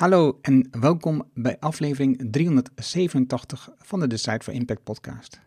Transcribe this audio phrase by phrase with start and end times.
[0.00, 5.40] Hallo en welkom bij aflevering 387 van de Decide for Impact podcast.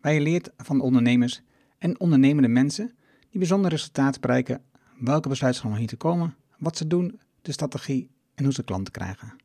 [0.00, 1.42] Waar je leert van ondernemers
[1.78, 2.94] en ondernemende mensen
[3.30, 4.62] die bijzondere resultaten bereiken,
[4.98, 8.92] welke besluiten om hier te komen, wat ze doen, de strategie en hoe ze klanten
[8.92, 9.36] krijgen.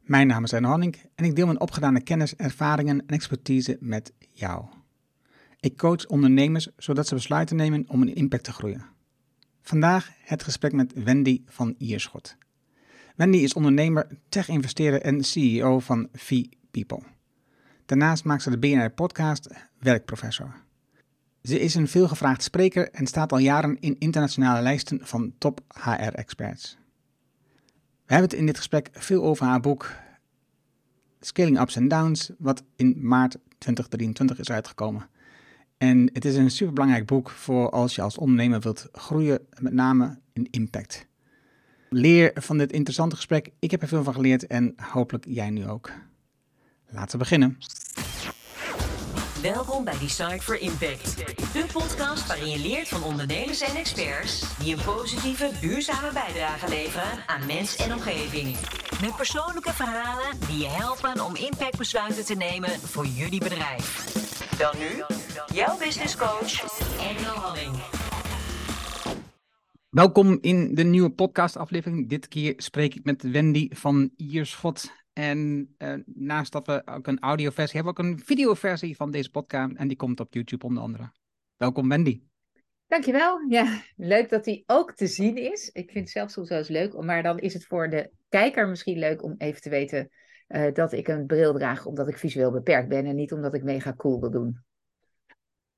[0.00, 4.12] Mijn naam is Arno Hanning en ik deel mijn opgedane kennis, ervaringen en expertise met
[4.32, 4.64] jou.
[5.60, 8.86] Ik coach ondernemers zodat ze besluiten nemen om een impact te groeien.
[9.60, 12.36] Vandaag het gesprek met Wendy van Ierschot.
[13.18, 17.02] Wendy is ondernemer, tech-investeerder en CEO van V-People.
[17.86, 20.54] Daarnaast maakt ze de BNR-podcast Werkprofessor.
[21.42, 26.76] Ze is een veelgevraagd spreker en staat al jaren in internationale lijsten van top HR-experts.
[28.06, 29.90] We hebben het in dit gesprek veel over haar boek
[31.20, 35.08] Scaling Ups and Downs, wat in maart 2023 is uitgekomen.
[35.78, 40.18] En het is een superbelangrijk boek voor als je als ondernemer wilt groeien, met name
[40.32, 41.06] in impact.
[41.90, 43.50] Leer van dit interessante gesprek.
[43.58, 45.90] Ik heb er veel van geleerd en hopelijk jij nu ook.
[46.90, 47.58] Laten we beginnen.
[49.42, 51.16] Welkom bij Decide for Impact,
[51.52, 57.26] de podcast waarin je leert van ondernemers en experts die een positieve, duurzame bijdrage leveren
[57.26, 58.56] aan mens en omgeving.
[59.00, 64.14] Met persoonlijke verhalen die je helpen om impactbesluiten te nemen voor jullie bedrijf.
[64.58, 65.02] Dan nu,
[65.54, 66.62] jouw business coach,
[67.00, 67.97] Engel Halling.
[69.98, 72.08] Welkom in de nieuwe podcastaflevering.
[72.08, 74.92] Dit keer spreek ik met Wendy van Ierschot.
[75.12, 79.30] En uh, naast dat we ook een audioversie hebben, we ook een videoversie van deze
[79.30, 79.74] podcast.
[79.74, 81.12] En die komt op YouTube onder andere.
[81.56, 82.20] Welkom Wendy.
[82.86, 83.40] Dankjewel.
[83.48, 85.70] Ja, leuk dat die ook te zien is.
[85.72, 88.68] Ik vind het zelf soms wel eens leuk, maar dan is het voor de kijker
[88.68, 90.10] misschien leuk om even te weten
[90.48, 93.62] uh, dat ik een bril draag omdat ik visueel beperkt ben en niet omdat ik
[93.62, 94.58] mega cool wil doen.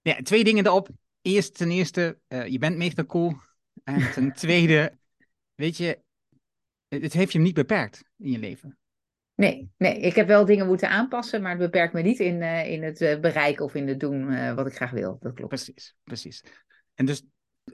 [0.00, 0.88] Ja, twee dingen erop.
[1.22, 3.48] Eerst, ten eerste, uh, je bent mega cool.
[3.94, 4.98] En ten tweede,
[5.54, 6.00] weet je,
[6.88, 8.78] het heeft je niet beperkt in je leven.
[9.34, 12.70] Nee, nee, ik heb wel dingen moeten aanpassen, maar het beperkt me niet in, uh,
[12.72, 15.16] in het uh, bereiken of in het doen uh, wat ik graag wil.
[15.20, 15.48] Dat klopt.
[15.48, 16.44] Precies, precies.
[16.94, 17.22] En dus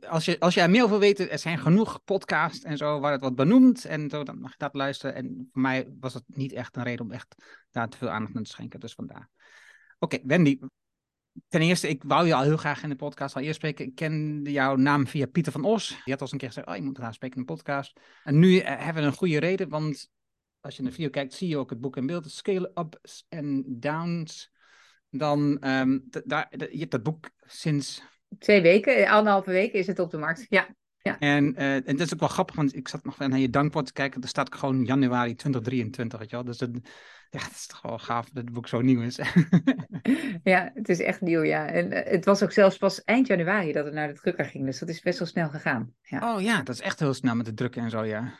[0.08, 3.12] als je, als er meer over wil weten, er zijn genoeg podcasts en zo waar
[3.12, 5.14] het wat benoemt en zo, dan mag je dat luisteren.
[5.14, 7.34] En voor mij was het niet echt een reden om echt
[7.70, 9.30] daar te veel aandacht aan te schenken, dus vandaar.
[9.98, 10.58] Oké, okay, Wendy,
[11.48, 13.86] Ten eerste, ik wou je al heel graag in de podcast al eerst spreken.
[13.86, 15.88] Ik kende jouw naam via Pieter van Os.
[15.88, 18.00] Je had al eens een keer gezegd, oh, je moet graag spreken in een podcast.
[18.24, 20.10] En nu hebben we een goede reden, want
[20.60, 22.30] als je naar de video kijkt, zie je ook het boek in beeld.
[22.30, 24.52] Scale Ups and Downs.
[25.10, 28.02] Dan, um, daar, je dat boek sinds...
[28.38, 30.74] Twee weken, anderhalve week is het op de markt, ja.
[31.06, 31.18] Ja.
[31.18, 33.86] En, uh, en dat is ook wel grappig, want ik zat nog naar je dankwoord
[33.86, 34.22] te kijken.
[34.22, 36.44] Er staat gewoon januari 2023, weet je wel.
[36.44, 36.70] Dus het,
[37.30, 39.18] ja, het is toch wel gaaf dat het boek zo nieuw is.
[40.42, 41.66] ja, het is echt nieuw, ja.
[41.66, 44.64] En uh, het was ook zelfs pas eind januari dat het naar de drukker ging.
[44.64, 45.94] Dus dat is best wel snel gegaan.
[46.02, 46.34] Ja.
[46.34, 48.38] Oh ja, dat is echt heel snel met de drukken en zo, ja.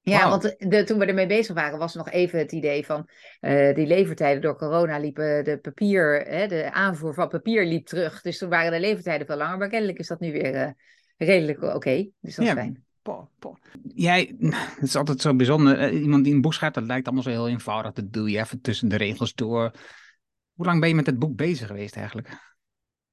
[0.00, 0.30] Ja, wow.
[0.30, 3.08] want de, de, toen we ermee bezig waren, was nog even het idee van
[3.40, 8.20] uh, die levertijden door corona liepen de papier, hè, de aanvoer van papier liep terug.
[8.20, 9.58] Dus toen waren de levertijden veel langer.
[9.58, 10.74] Maar kennelijk is dat nu weer
[11.16, 11.74] redelijk oké.
[11.74, 12.10] Okay.
[12.20, 12.56] Dus dat is ja.
[12.56, 12.84] fijn.
[13.02, 13.56] Po, po.
[13.94, 14.34] Jij,
[14.74, 15.92] het is altijd zo bijzonder.
[15.92, 17.92] Iemand die een boek schrijft, dat lijkt allemaal zo heel eenvoudig.
[17.92, 19.70] Dat doe je even tussen de regels door.
[20.54, 22.53] Hoe lang ben je met het boek bezig geweest eigenlijk?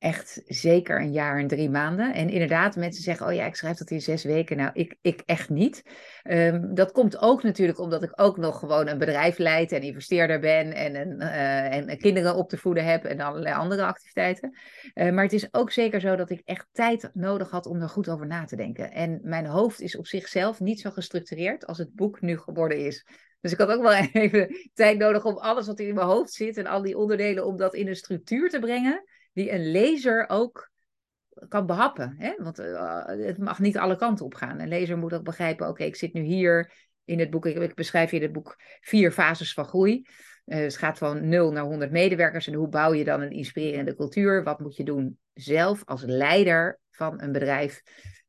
[0.01, 2.13] Echt zeker een jaar en drie maanden.
[2.13, 4.57] En inderdaad, mensen zeggen: Oh ja, ik schrijf dat in zes weken.
[4.57, 5.83] Nou, ik, ik echt niet.
[6.23, 10.39] Um, dat komt ook natuurlijk omdat ik ook nog gewoon een bedrijf leid en investeerder
[10.39, 10.73] ben.
[10.73, 14.57] En, een, uh, en kinderen op te voeden heb en allerlei andere activiteiten.
[14.93, 17.89] Uh, maar het is ook zeker zo dat ik echt tijd nodig had om er
[17.89, 18.91] goed over na te denken.
[18.91, 23.05] En mijn hoofd is op zichzelf niet zo gestructureerd als het boek nu geworden is.
[23.41, 26.57] Dus ik had ook wel even tijd nodig om alles wat in mijn hoofd zit
[26.57, 30.71] en al die onderdelen, om dat in een structuur te brengen die een lezer ook
[31.47, 32.15] kan behappen.
[32.17, 32.33] Hè?
[32.37, 34.59] Want uh, het mag niet alle kanten op gaan.
[34.59, 36.73] Een lezer moet ook begrijpen, oké, ik zit nu hier
[37.05, 40.05] in het boek, ik, beschrijf in het boek vier fases van groei.
[40.45, 43.95] Uh, het gaat van 0 naar 100 medewerkers en hoe bouw je dan een inspirerende
[43.95, 44.43] cultuur?
[44.43, 47.81] Wat moet je doen zelf als leider van een bedrijf,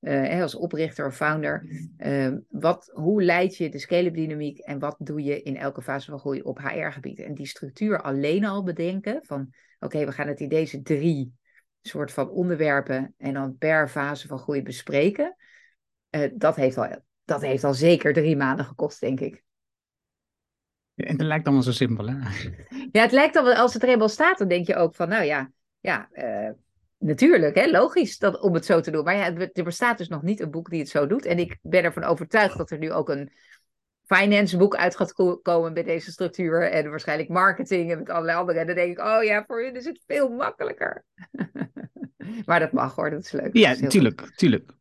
[0.02, 1.66] uh, als oprichter of founder?
[1.98, 6.10] Uh, wat, hoe leid je de scale-up dynamiek en wat doe je in elke fase
[6.10, 7.18] van groei op HR-gebied?
[7.18, 11.32] En die structuur alleen al bedenken van, oké, okay, we gaan het in deze drie
[11.80, 15.36] soort van onderwerpen en dan per fase van groei bespreken.
[16.10, 19.42] Uh, dat, heeft al, dat heeft al zeker drie maanden gekost, denk ik.
[20.94, 22.14] En het lijkt allemaal zo simpel, hè?
[22.92, 25.24] Ja, het lijkt al, als het er eenmaal staat, dan denk je ook van, nou
[25.24, 26.50] ja, ja uh,
[27.02, 29.04] natuurlijk, hè, logisch dat, om het zo te doen.
[29.04, 31.26] Maar ja, er bestaat dus nog niet een boek die het zo doet.
[31.26, 33.32] En ik ben ervan overtuigd dat er nu ook een
[34.06, 36.70] finance boek uit gaat komen met deze structuur.
[36.70, 38.58] En waarschijnlijk marketing en met allerlei andere.
[38.58, 41.04] En dan denk ik, oh ja, voor hun is het veel makkelijker.
[42.46, 43.56] Maar dat mag hoor, dat is leuk.
[43.56, 44.72] Ja, is tuurlijk, tuurlijk.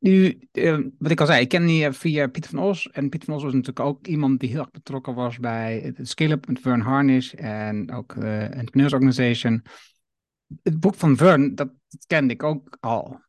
[0.00, 2.90] Nu, uh, wat ik al zei, ik ken die via Pieter van Os.
[2.90, 6.08] En Pieter van Os was natuurlijk ook iemand die heel erg betrokken was bij het
[6.08, 9.62] Scale-up met Vern Harnish en ook de uh, Entrepreneurs Organization.
[10.62, 11.70] Het boek van Vern, dat,
[12.06, 13.20] kende ik ook al.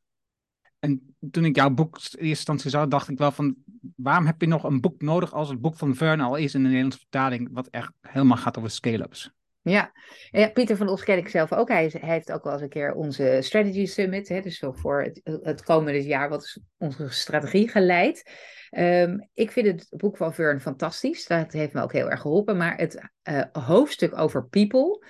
[0.80, 3.56] En toen ik jouw boek in eerste instantie zag, dacht ik wel van,
[3.96, 6.60] waarom heb je nog een boek nodig als het boek van Vern al is in
[6.60, 9.31] de Nederlandse vertaling, wat echt helemaal gaat over scale-ups?
[9.62, 9.92] Ja.
[10.30, 11.68] ja, Pieter van Os ken ik zelf ook.
[11.68, 15.63] Hij, heeft ook wel eens een keer onze Strategy Summit, hè, dus voor het, het
[15.63, 18.31] komende jaar, wat is onze strategie geleid.
[18.72, 21.28] Um, ik vind het boek van Vern fantastisch.
[21.28, 22.58] Dat heeft me ook heel erg geholpen.
[22.58, 25.06] Maar het uh, hoofdstuk over people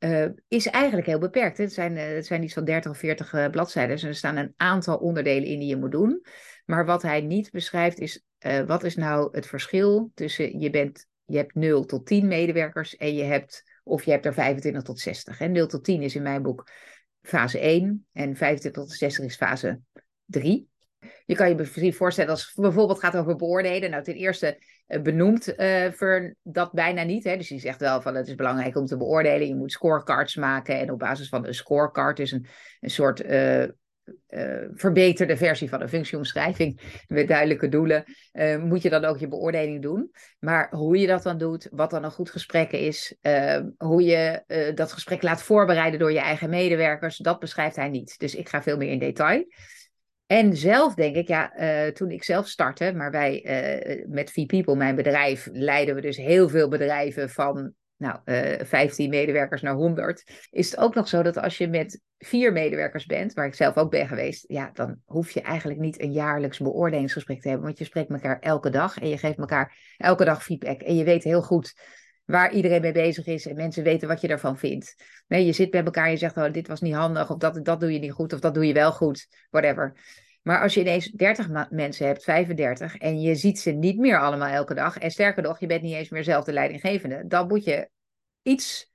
[0.00, 1.58] uh, is eigenlijk heel beperkt.
[1.58, 3.94] Het zijn, uh, het zijn iets van 30 of 40 bladzijden.
[3.96, 6.24] Dus er staan een aantal onderdelen in die je moet doen.
[6.64, 8.24] Maar wat hij niet beschrijft is,
[8.66, 13.14] wat is nou het verschil tussen je, bent, je hebt 0 tot 10 medewerkers en
[13.14, 15.40] je hebt of je hebt er 25 tot 60.
[15.40, 16.70] En 0 tot 10 is in mijn boek
[17.22, 19.80] fase 1 en 25 tot 60 is fase
[20.24, 20.68] 3.
[21.26, 23.90] Je kan je voorstellen als het bijvoorbeeld gaat over beoordelen.
[23.90, 24.64] Nou, ten eerste uh,
[25.02, 27.24] benoemt uh, dat bijna niet.
[27.24, 27.36] Hè?
[27.36, 29.48] Dus die zegt wel van het is belangrijk om te beoordelen.
[29.48, 30.78] Je moet scorecards maken.
[30.78, 32.46] En op basis van een scorecard is een,
[32.80, 33.64] een soort uh,
[34.74, 38.04] verbeterde versie van een functieomschrijving met duidelijke doelen,
[38.60, 40.10] moet je dan ook je beoordeling doen.
[40.38, 44.42] Maar hoe je dat dan doet, wat dan een goed gesprek is, uh, hoe je
[44.74, 48.18] dat gesprek laat voorbereiden door je eigen medewerkers, dat beschrijft hij niet.
[48.18, 49.44] Dus ik ga veel meer in detail.
[50.30, 51.52] En zelf denk ik, ja,
[51.92, 53.44] toen ik zelf startte, maar wij
[54.08, 59.10] met V-People, mijn bedrijf, leiden we dus heel veel bedrijven van nou, uh, eh, 15
[59.10, 63.32] medewerkers naar 100, is het ook nog zo dat als je met vier medewerkers bent,
[63.32, 67.40] waar ik zelf ook ben geweest, ja, dan hoef je eigenlijk niet een jaarlijks beoordelingsgesprek
[67.40, 70.80] te hebben, want je spreekt elkaar elke dag en je geeft elkaar elke dag feedback.
[70.80, 71.74] En je weet heel goed
[72.30, 74.94] waar iedereen mee bezig is en mensen weten wat je ervan vindt.
[75.28, 77.64] Nee, je zit bij elkaar en je zegt, oh, dit was niet handig, of dat,
[77.64, 79.94] dat doe je niet goed, of dat doe je wel goed, whatever.
[80.42, 84.48] Maar als je ineens 30 mensen hebt, 35, en je ziet ze niet meer allemaal
[84.48, 87.64] elke dag, en sterker nog, je bent niet eens meer zelf de leidinggevende, dan moet
[87.64, 87.88] je
[88.42, 88.92] iets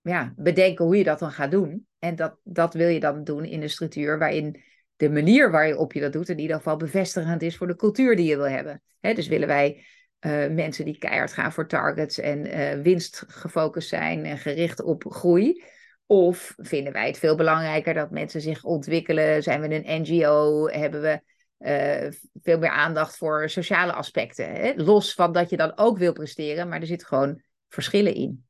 [0.00, 1.86] ja, bedenken hoe je dat dan gaat doen.
[1.98, 4.62] En dat, dat wil je dan doen in een structuur waarin
[4.96, 8.26] de manier waarop je dat doet in ieder geval bevestigend is voor de cultuur die
[8.26, 8.82] je wil hebben.
[9.00, 9.84] dus willen wij
[10.20, 15.04] uh, mensen die keihard gaan voor targets en uh, winst gefocust zijn en gericht op
[15.08, 15.62] groei.
[16.06, 19.42] Of vinden wij het veel belangrijker dat mensen zich ontwikkelen?
[19.42, 20.68] Zijn we een NGO?
[20.68, 21.20] Hebben we
[21.58, 22.10] uh,
[22.42, 24.52] veel meer aandacht voor sociale aspecten?
[24.52, 24.72] Hè?
[24.76, 28.46] Los van dat je dan ook wil presteren, maar er zitten gewoon verschillen in.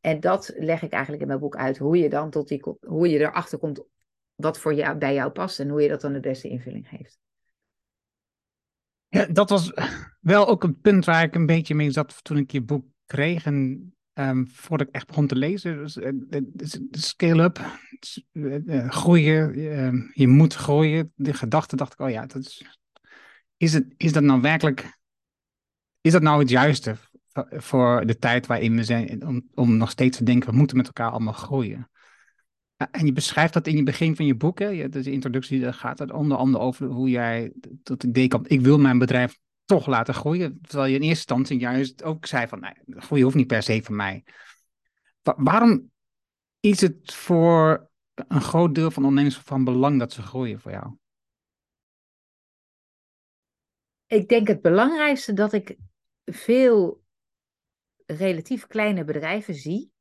[0.00, 3.08] En dat leg ik eigenlijk in mijn boek uit, hoe je dan tot die, hoe
[3.08, 3.84] je erachter komt
[4.34, 7.18] wat voor jou, bij jou past en hoe je dat dan de beste invulling geeft.
[9.14, 9.72] Ja, dat was
[10.20, 13.44] wel ook een punt waar ik een beetje mee zat toen ik je boek kreeg.
[13.44, 16.10] En um, voordat ik echt begon te lezen, dus, uh,
[16.90, 17.60] scale-up,
[18.32, 21.12] uh, groeien, ehm, je moet groeien.
[21.14, 22.64] De gedachte dacht ik, oh ja, dat is,
[23.56, 24.98] is, het, is dat nou werkelijk,
[26.00, 26.96] is dat nou het juiste
[27.50, 30.86] voor de tijd waarin we zijn, om, om nog steeds te denken, we moeten met
[30.86, 31.90] elkaar allemaal groeien.
[32.76, 34.88] En je beschrijft dat in je begin van je boek, hè?
[34.88, 38.60] de introductie daar gaat het onder andere over hoe jij tot het idee komt, ik
[38.60, 40.58] wil mijn bedrijf toch laten groeien.
[40.62, 43.82] Terwijl je in eerste instantie juist ook zei van, nee, groeien hoeft niet per se
[43.82, 44.24] van mij.
[45.22, 45.90] waarom
[46.60, 50.96] is het voor een groot deel van ondernemers van belang dat ze groeien voor jou?
[54.06, 55.76] Ik denk het belangrijkste dat ik
[56.24, 57.02] veel
[58.06, 59.93] relatief kleine bedrijven zie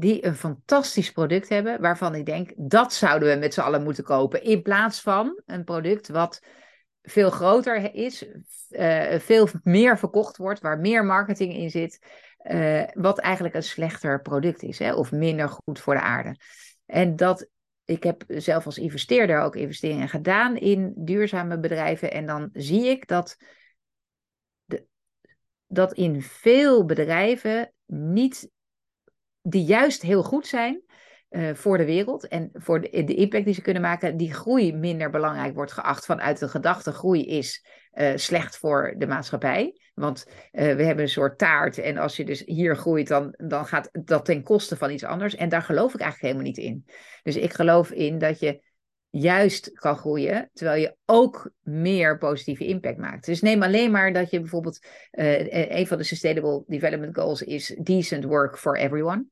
[0.00, 4.04] die een fantastisch product hebben, waarvan ik denk, dat zouden we met z'n allen moeten
[4.04, 6.42] kopen, in plaats van een product wat
[7.02, 8.26] veel groter is,
[8.70, 11.98] uh, veel meer verkocht wordt, waar meer marketing in zit,
[12.50, 16.36] uh, wat eigenlijk een slechter product is, hè, of minder goed voor de aarde.
[16.86, 17.48] En dat,
[17.84, 23.06] ik heb zelf als investeerder ook investeringen gedaan in duurzame bedrijven, en dan zie ik
[23.06, 23.36] dat
[25.66, 28.50] dat in veel bedrijven niet,
[29.42, 30.82] die juist heel goed zijn
[31.30, 34.72] uh, voor de wereld en voor de, de, impact die ze kunnen maken, die groei
[34.72, 39.80] minder belangrijk wordt geacht vanuit de gedachte groei is uh, slecht voor de maatschappij.
[39.94, 43.66] Want uh, we hebben een soort taart en als je dus hier groeit, dan, dan
[43.66, 45.34] gaat dat ten koste van iets anders.
[45.34, 46.84] En daar geloof ik eigenlijk helemaal niet in.
[47.22, 48.62] Dus ik geloof in dat je
[49.10, 53.26] juist kan groeien, terwijl je ook meer positieve impact maakt.
[53.26, 57.76] Dus neem alleen maar dat je bijvoorbeeld, uh, een van de Sustainable Development Goals is
[57.82, 59.24] decent work for everyone.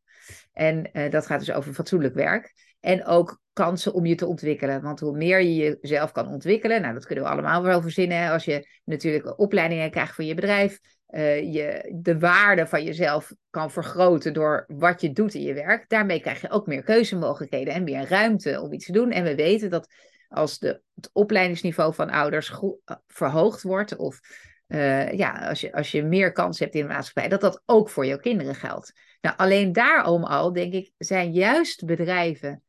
[0.52, 2.52] En uh, dat gaat dus over fatsoenlijk werk.
[2.80, 4.82] En ook kansen om je te ontwikkelen.
[4.82, 8.30] Want hoe meer je jezelf kan ontwikkelen, nou dat kunnen we allemaal wel verzinnen.
[8.30, 10.78] Als je natuurlijk opleidingen krijgt voor je bedrijf,
[11.10, 15.88] uh, je de waarde van jezelf kan vergroten door wat je doet in je werk,
[15.88, 19.10] daarmee krijg je ook meer keuzemogelijkheden en meer ruimte om iets te doen.
[19.10, 19.88] En we weten dat
[20.28, 24.20] als de, het opleidingsniveau van ouders eh, verhoogd wordt, of
[24.68, 27.90] uh, ja, als je, als je meer kans hebt in de maatschappij, dat dat ook
[27.90, 28.92] voor jouw kinderen geldt.
[29.20, 32.62] Nou, alleen daarom al, denk ik, zijn juist bedrijven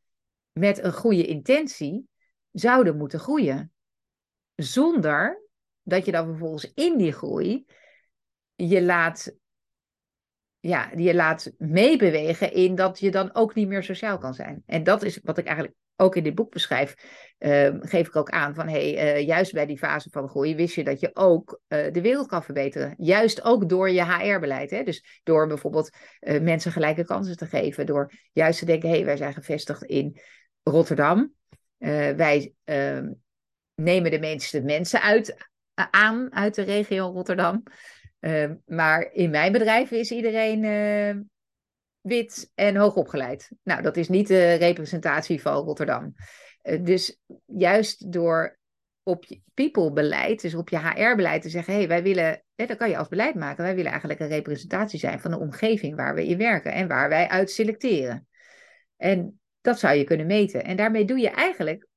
[0.52, 2.08] met een goede intentie
[2.52, 3.72] zouden moeten groeien.
[4.56, 5.44] Zonder
[5.84, 7.66] dat je dan vervolgens in die groei
[8.68, 9.36] je laat,
[10.60, 14.64] ja, je laat meebewegen in dat je dan ook niet meer sociaal kan zijn.
[14.66, 16.96] En dat is wat ik eigenlijk ook in dit boek beschrijf,
[17.40, 20.76] uh, geef ik ook aan van hey, uh, juist bij die fase van groei wist
[20.76, 22.94] je dat je ook uh, de wereld kan verbeteren.
[22.98, 24.86] Juist ook door je HR-beleid.
[24.86, 25.90] Dus door bijvoorbeeld
[26.20, 27.86] mensen gelijke kansen te geven.
[27.86, 30.20] Door juist te denken, hé, hey, wij zijn gevestigd in
[30.64, 31.34] Rotterdam.
[31.78, 33.12] wij ehm,
[33.76, 37.64] nemen de meeste mensen uit, aan uit de regio Rotterdam.
[38.20, 40.64] Ehm, maar in mijn bedrijf is iedereen
[42.02, 43.52] wit en hoogopgeleid.
[43.64, 46.14] Nou, dat is niet de representatie van Rotterdam.
[46.64, 48.60] Uh, dus juist door
[49.04, 52.78] op je people-beleid, dus op je HR-beleid te zeggen: hé, hey, wij willen, hè, dan
[52.78, 56.16] kan je als beleid maken, wij willen eigenlijk een representatie zijn van de omgeving waar
[56.16, 58.28] we in werken en waar wij uit selecteren.
[58.98, 60.64] En dat zou je kunnen meten.
[60.64, 61.88] En daarmee doe je eigenlijk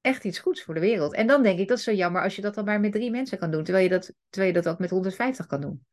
[0.00, 1.14] echt iets goeds voor de wereld.
[1.14, 3.10] En dan denk ik, dat is zo jammer als je dat dan maar met drie
[3.10, 5.84] mensen kan doen, terwijl je dat, terwijl je dat ook met 150 kan doen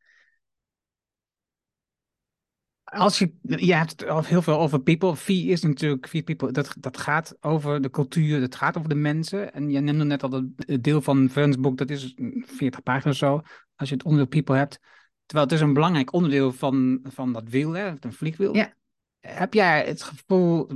[2.90, 5.16] als je, je hebt het heel veel over people.
[5.16, 8.94] Vie is natuurlijk, Vie people, dat, dat gaat over de cultuur, dat gaat over de
[8.94, 9.52] mensen.
[9.52, 10.44] En je noemde net al dat
[10.82, 13.40] deel van Verns boek, dat is 40 pagina's of zo,
[13.76, 14.78] als je het onderdeel people hebt.
[15.26, 18.54] Terwijl het is een belangrijk onderdeel van, van dat wiel, hè, een vliegwiel.
[18.54, 18.76] Ja.
[19.20, 20.68] Heb jij het gevoel,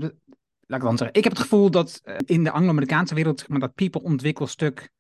[0.67, 3.61] laat ik dan zeggen, ik heb het gevoel dat eh, in de Anglo-Amerikaanse wereld maar
[3.61, 4.91] dat people ontwikkelstuk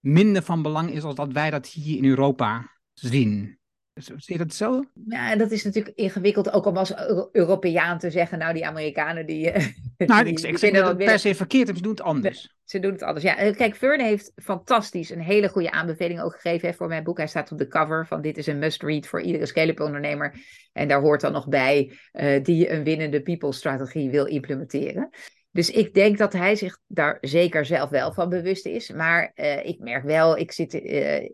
[0.00, 3.60] minder van belang is als dat wij dat hier in Europa zien.
[3.94, 4.84] Zie je dat zo?
[5.08, 6.94] Ja, dat is natuurlijk ingewikkeld, ook om als
[7.32, 9.50] Europeaan te zeggen, nou die Amerikanen die...
[9.50, 12.56] Eh, nou, die, ik, ik vind het per se verkeerd, ze doen het anders.
[12.64, 13.36] Ze doen het anders, ja.
[13.36, 17.16] Eh, kijk, Fern heeft fantastisch een hele goede aanbeveling ook gegeven hè, voor mijn boek.
[17.16, 20.34] Hij staat op de cover van dit is een must-read voor iedere scale-up ondernemer.
[20.72, 25.10] En daar hoort dan nog bij uh, die een winnende people-strategie wil implementeren.
[25.50, 28.90] Dus ik denk dat hij zich daar zeker zelf wel van bewust is.
[28.90, 31.28] Maar uh, ik merk wel, ik zit uh,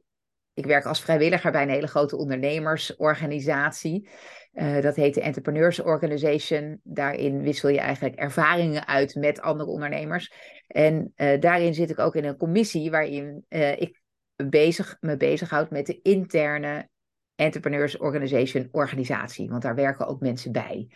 [0.59, 4.09] ik werk als vrijwilliger bij een hele grote ondernemersorganisatie.
[4.53, 6.81] Uh, dat heet de Entrepreneurs Organization.
[6.83, 10.33] Daarin wissel je eigenlijk ervaringen uit met andere ondernemers.
[10.67, 14.01] En uh, daarin zit ik ook in een commissie waarin uh, ik
[14.37, 16.89] bezig, me bezighoud met de interne
[17.35, 19.49] Entrepreneurs Organization organisatie.
[19.49, 20.91] Want daar werken ook mensen bij.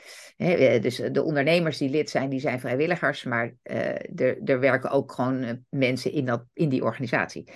[0.81, 3.25] Dus de ondernemers die lid zijn, die zijn vrijwilligers.
[3.25, 7.53] Maar er, er werken ook gewoon mensen in, dat, in die organisatie.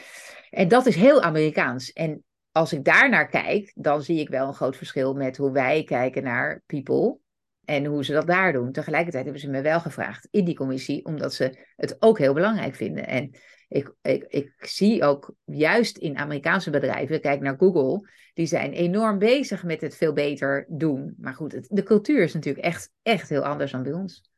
[0.50, 1.92] En dat is heel Amerikaans.
[1.92, 5.52] En als ik daar naar kijk, dan zie ik wel een groot verschil met hoe
[5.52, 7.18] wij kijken naar people
[7.64, 8.72] en hoe ze dat daar doen.
[8.72, 12.74] Tegelijkertijd hebben ze me wel gevraagd in die commissie, omdat ze het ook heel belangrijk
[12.74, 13.06] vinden.
[13.06, 13.30] En
[13.68, 19.18] ik, ik, ik zie ook juist in Amerikaanse bedrijven, kijk naar Google, die zijn enorm
[19.18, 21.14] bezig met het veel beter doen.
[21.18, 24.30] Maar goed, de cultuur is natuurlijk echt, echt heel anders dan bij ons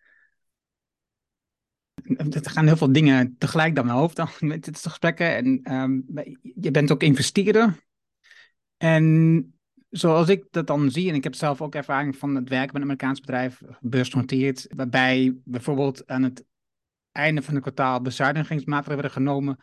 [2.16, 5.36] er gaan heel veel dingen tegelijk door mijn hoofd dan met dit gesprekken.
[5.36, 6.04] En um,
[6.60, 7.86] je bent ook investeerder.
[8.76, 9.58] En
[9.90, 12.76] zoals ik dat dan zie, en ik heb zelf ook ervaring van het werken met
[12.76, 16.44] een Amerikaans bedrijf, beursgenoteerd, waarbij bijvoorbeeld aan het
[17.12, 19.58] einde van het kwartaal bezuinigingsmaatregelen werden genomen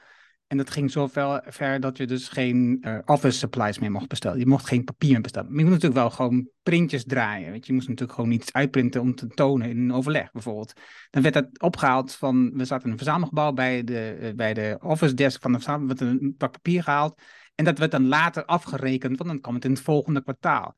[0.48, 1.08] en dat ging zo
[1.48, 4.40] ver dat je dus geen uh, office supplies meer mocht bestellen.
[4.40, 5.50] Je mocht geen papier meer bestellen.
[5.50, 7.52] Maar je moet natuurlijk wel gewoon printjes draaien.
[7.52, 7.74] Weet je?
[7.74, 10.74] moest natuurlijk gewoon iets uitprinten om te tonen in een overleg bijvoorbeeld.
[11.10, 14.78] Dan werd dat opgehaald van, we zaten in een verzamelgebouw bij de, uh, bij de
[14.82, 17.22] office desk van de verzameling, werd een pak papier gehaald.
[17.56, 20.76] En dat werd dan later afgerekend, want dan kwam het in het volgende kwartaal.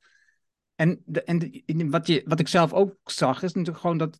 [0.76, 4.20] En, en wat, je, wat ik zelf ook zag, is natuurlijk gewoon dat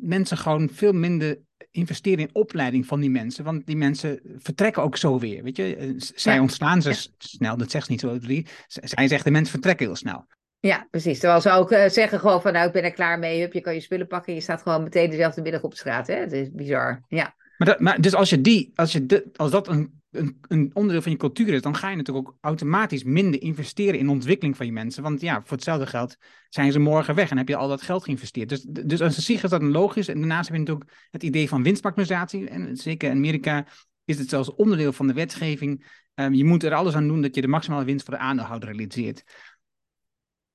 [0.00, 1.38] mensen gewoon veel minder
[1.70, 3.44] investeren in opleiding van die mensen.
[3.44, 5.42] Want die mensen vertrekken ook zo weer.
[5.42, 8.18] Weet je, eh, zij ontslaan ze snel, dat zegt ze niet zo.
[8.66, 10.26] Zij zegt de mensen vertrekken heel snel.
[10.60, 11.18] Ja, precies.
[11.18, 13.40] Terwijl ze ook uh, zeggen gewoon van nou, ik ben er klaar mee.
[13.40, 14.34] Hup, je kan je spullen pakken.
[14.34, 16.06] Je staat gewoon meteen dezelfde middag op de straat.
[16.06, 16.14] Hè?
[16.14, 17.04] Het is bizar.
[17.08, 17.34] Ja.
[17.58, 20.70] Maar, dat, maar dus als je die, als je de, als dat een een, een,
[20.74, 24.56] onderdeel van je cultuur is, dan ga je natuurlijk ook automatisch minder investeren in ontwikkeling
[24.56, 25.02] van je mensen.
[25.02, 26.16] Want ja, voor hetzelfde geld
[26.48, 28.48] zijn ze morgen weg en heb je al dat geld geïnvesteerd.
[28.48, 30.08] Dus, dus als zich is dat een logisch.
[30.08, 32.48] En daarnaast heb je natuurlijk het idee van winstmaximisatie.
[32.48, 33.66] En zeker in Amerika
[34.04, 35.86] is het zelfs onderdeel van de wetgeving.
[36.14, 38.68] Um, je moet er alles aan doen dat je de maximale winst voor de aandeelhouder
[38.68, 39.24] realiseert.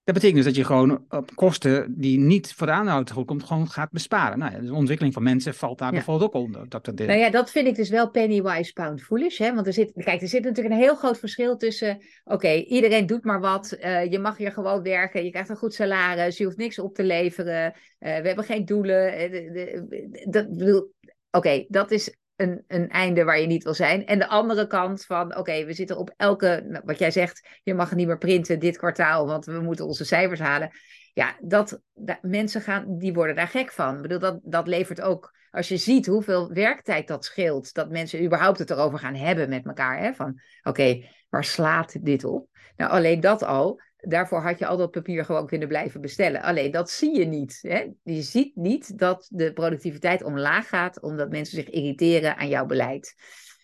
[0.03, 3.43] Dat betekent dus dat je gewoon op kosten die niet voor de aanhouding goed komt,
[3.43, 4.39] gewoon gaat besparen.
[4.39, 5.93] Nou ja, de ontwikkeling van mensen valt daar Ja.
[5.93, 6.69] bijvoorbeeld ook onder.
[6.69, 9.37] Dat, dat, Nou ja, dat vind ik dus wel pennywise pound foolish.
[9.37, 9.53] Hè?
[9.53, 12.01] Want er zit, kijk, er zit natuurlijk een heel groot verschil tussen.
[12.23, 13.71] Oké, iedereen doet maar wat.
[13.71, 15.23] eh, je mag hier gewoon werken.
[15.23, 16.37] Je krijgt een goed salaris.
[16.37, 17.73] Je hoeft niks op te leveren.
[17.99, 19.13] eh, we hebben geen doelen.
[19.13, 19.81] eh,
[20.29, 20.93] dat bedoel.
[21.31, 24.05] Oké, dat is een, een einde waar je niet wil zijn.
[24.05, 27.73] En de andere kant van, oké, we zitten op elke, nou, wat jij zegt, je
[27.73, 30.69] mag niet meer printen dit kwartaal, want we moeten onze cijfers halen.
[31.13, 33.95] Ja, dat, da- mensen gaan, die worden daar gek van.
[33.95, 38.23] Ik bedoel, dat, dat levert ook, als je ziet hoeveel werktijd dat scheelt, dat mensen
[38.23, 39.99] überhaupt het erover gaan hebben met elkaar.
[39.99, 40.13] Hè?
[40.13, 42.47] Van, oké, waar slaat dit op?
[42.75, 46.41] Nou, alleen dat al, daarvoor had je al dat papier gewoon kunnen blijven bestellen.
[46.41, 47.59] Alleen dat zie je niet.
[47.61, 47.87] Hè?
[48.03, 53.15] Je ziet niet dat de productiviteit omlaag gaat, omdat mensen zich irriteren aan jouw beleid.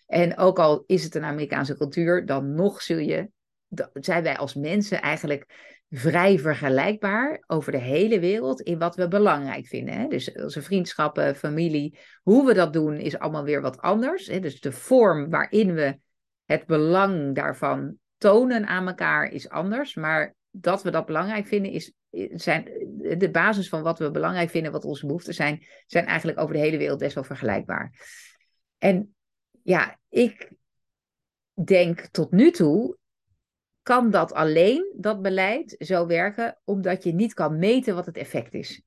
[0.06, 3.30] En ook al is het een Amerikaanse cultuur, dan nog zul je,
[3.92, 9.66] zijn wij als mensen eigenlijk vrij vergelijkbaar over de hele wereld in wat we belangrijk
[9.66, 9.94] vinden.
[9.94, 10.06] Hè?
[10.06, 14.26] Dus onze vriendschappen, familie, hoe we dat doen is allemaal weer wat anders.
[14.26, 14.40] Hè?
[14.40, 15.98] Dus de vorm waarin we
[16.44, 19.94] het belang daarvan tonen aan elkaar is anders.
[19.94, 21.92] Maar dat we dat belangrijk vinden is,
[22.32, 22.64] zijn
[23.18, 26.60] de basis van wat we belangrijk vinden, wat onze behoeften zijn, zijn eigenlijk over de
[26.60, 27.92] hele wereld best wel vergelijkbaar.
[28.78, 29.14] En
[29.62, 30.52] ja, ik
[31.64, 32.96] denk tot nu toe
[33.82, 38.54] kan dat alleen, dat beleid, zo werken, omdat je niet kan meten wat het effect
[38.54, 38.82] is.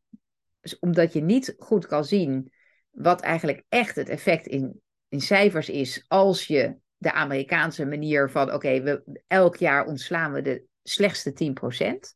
[0.59, 2.51] Dus omdat je niet goed kan zien
[2.89, 8.53] wat eigenlijk echt het effect in, in cijfers is, als je de Amerikaanse manier van,
[8.53, 12.15] oké, we elk jaar ontslaan we de slechtste 10%.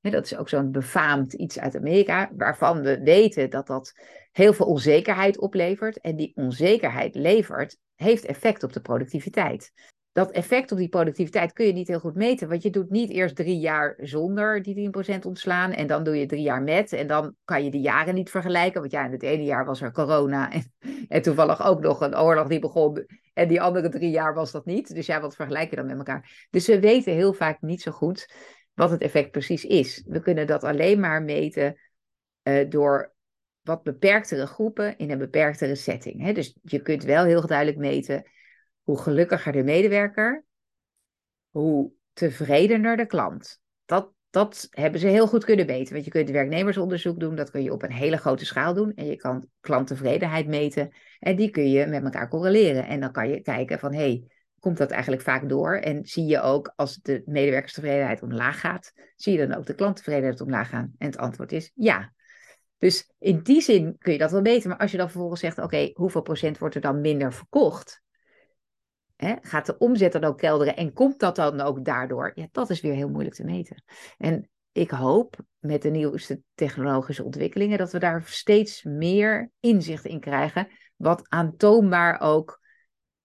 [0.00, 3.92] Hè, dat is ook zo'n befaamd iets uit Amerika, waarvan we weten dat dat
[4.32, 6.00] heel veel onzekerheid oplevert.
[6.00, 9.72] En die onzekerheid levert, heeft effect op de productiviteit
[10.14, 12.48] dat effect op die productiviteit kun je niet heel goed meten.
[12.48, 15.72] Want je doet niet eerst drie jaar zonder die 10% ontslaan.
[15.72, 16.92] En dan doe je drie jaar met.
[16.92, 18.80] En dan kan je die jaren niet vergelijken.
[18.80, 20.52] Want ja, in het ene jaar was er corona.
[20.52, 20.72] En,
[21.08, 23.06] en toevallig ook nog een oorlog die begon.
[23.34, 24.94] En die andere drie jaar was dat niet.
[24.94, 26.46] Dus ja, wat vergelijk je dan met elkaar?
[26.50, 28.34] Dus we weten heel vaak niet zo goed
[28.74, 30.04] wat het effect precies is.
[30.06, 31.80] We kunnen dat alleen maar meten
[32.42, 33.14] uh, door
[33.62, 36.22] wat beperktere groepen in een beperktere setting.
[36.22, 36.32] Hè?
[36.32, 38.30] Dus je kunt wel heel duidelijk meten
[38.82, 40.44] hoe gelukkiger de medewerker,
[41.50, 43.60] hoe tevredener de klant.
[43.84, 45.92] Dat, dat hebben ze heel goed kunnen meten.
[45.92, 48.92] Want je kunt werknemersonderzoek doen, dat kun je op een hele grote schaal doen.
[48.94, 50.90] En je kan klanttevredenheid meten.
[51.18, 52.86] En die kun je met elkaar correleren.
[52.86, 54.24] En dan kan je kijken van, hé, hey,
[54.58, 55.74] komt dat eigenlijk vaak door?
[55.74, 60.40] En zie je ook, als de medewerkerstevredenheid omlaag gaat, zie je dan ook de klanttevredenheid
[60.40, 60.92] omlaag gaan?
[60.98, 62.12] En het antwoord is ja.
[62.78, 64.68] Dus in die zin kun je dat wel meten.
[64.68, 68.03] Maar als je dan vervolgens zegt, oké, hoeveel procent wordt er dan minder verkocht?
[69.40, 72.32] Gaat de omzet dan ook kelderen en komt dat dan ook daardoor?
[72.34, 73.82] Ja, dat is weer heel moeilijk te meten.
[74.18, 80.20] En ik hoop met de nieuwste technologische ontwikkelingen dat we daar steeds meer inzicht in
[80.20, 82.60] krijgen, wat aantoonbaar ook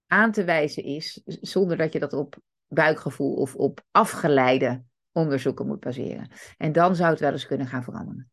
[0.07, 5.79] aan te wijzen is, zonder dat je dat op buikgevoel of op afgeleide onderzoeken moet
[5.79, 6.31] baseren.
[6.57, 8.29] En dan zou het wel eens kunnen gaan veranderen.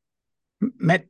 [0.76, 1.06] Met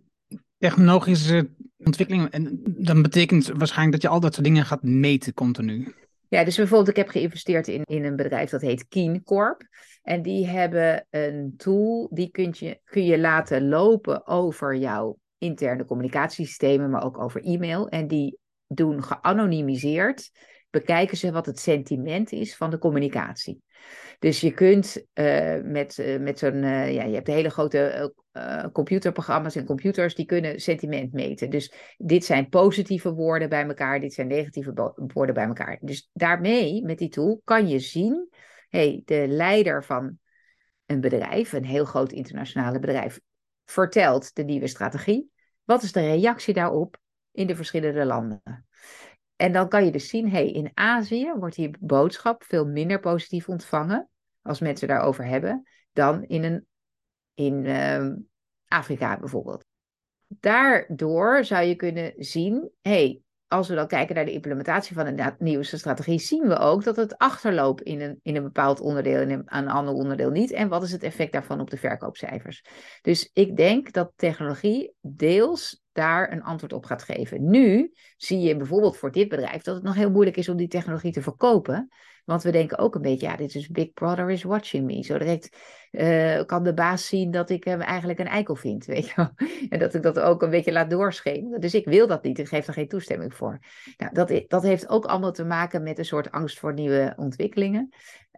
[0.59, 5.95] technologische ontwikkelingen, en dan betekent waarschijnlijk dat je al dat soort dingen gaat meten continu.
[6.29, 9.63] Ja, dus bijvoorbeeld, ik heb geïnvesteerd in, in een bedrijf dat heet Keen Corp.
[10.03, 15.85] En die hebben een tool, die kun je, kun je laten lopen over jouw interne
[15.85, 17.89] communicatiesystemen, maar ook over e-mail.
[17.89, 20.31] En die doen geanonimiseerd,
[20.71, 23.63] bekijken ze wat het sentiment is van de communicatie.
[24.19, 28.15] Dus je kunt uh, met, uh, met zo'n, uh, ja, je hebt hele grote
[28.73, 31.51] computerprogramma's en computers die kunnen sentiment meten.
[31.51, 35.79] Dus dit zijn positieve woorden bij elkaar, dit zijn negatieve woorden bij elkaar.
[35.81, 38.29] Dus daarmee, met die tool, kan je zien,
[38.69, 40.19] hey, de leider van
[40.87, 43.21] een bedrijf, een heel groot internationale bedrijf,
[43.65, 45.31] vertelt de nieuwe strategie.
[45.65, 46.97] Wat is de reactie daarop
[47.33, 48.67] in de verschillende landen?
[49.37, 53.49] En dan kan je dus zien, hey, in Azië wordt die boodschap veel minder positief
[53.49, 54.09] ontvangen
[54.43, 56.67] als mensen daarover hebben, dan in, een,
[57.35, 58.13] in uh,
[58.69, 59.65] Afrika bijvoorbeeld.
[60.27, 65.35] Daardoor zou je kunnen zien, hey, als we dan kijken naar de implementatie van een
[65.39, 69.45] nieuwste strategie, zien we ook dat het achterloopt in een, in een bepaald onderdeel en
[69.47, 70.51] een ander onderdeel niet.
[70.51, 72.65] En wat is het effect daarvan op de verkoopcijfers?
[73.03, 77.51] Dus ik denk dat technologie deels daar een antwoord op gaat geven.
[77.51, 80.69] Nu zie je bijvoorbeeld voor dit bedrijf dat het nog heel moeilijk is om die
[80.69, 81.89] technologie te verkopen.
[82.27, 85.03] Want we denken ook een beetje, ja, dit is Big Brother is watching me.
[85.03, 85.57] Zo direct
[85.91, 89.31] uh, kan de baas zien dat ik hem eigenlijk een eikel vind, weet je wel.
[89.69, 91.61] En dat ik dat ook een beetje laat doorschemeren.
[91.61, 93.59] Dus ik wil dat niet, ik geef er geen toestemming voor.
[93.97, 97.89] Nou, dat, dat heeft ook allemaal te maken met een soort angst voor nieuwe ontwikkelingen.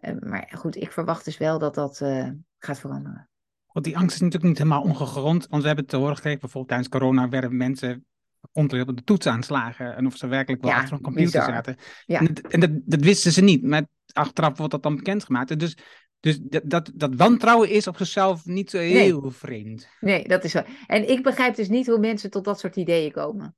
[0.01, 3.28] Uh, maar goed, ik verwacht dus wel dat dat uh, gaat veranderen.
[3.71, 5.47] Want die angst is natuurlijk niet helemaal ongegrond.
[5.49, 8.05] Want we hebben het te horen gekregen, bijvoorbeeld tijdens corona werden mensen
[8.51, 9.95] controleerd op de toetsaanslagen.
[9.95, 11.53] En of ze werkelijk wel Ja, achter een computer bizar.
[11.55, 11.75] zaten.
[12.05, 12.19] Ja.
[12.19, 13.63] En, dat, en dat, dat wisten ze niet.
[13.63, 15.59] Maar achteraf wordt dat dan bekendgemaakt.
[15.59, 15.77] Dus,
[16.19, 19.87] dus dat, dat, dat wantrouwen is op zichzelf niet zo heel vreemd.
[19.99, 20.61] Nee, dat is zo.
[20.87, 23.55] En ik begrijp dus niet hoe mensen tot dat soort ideeën komen.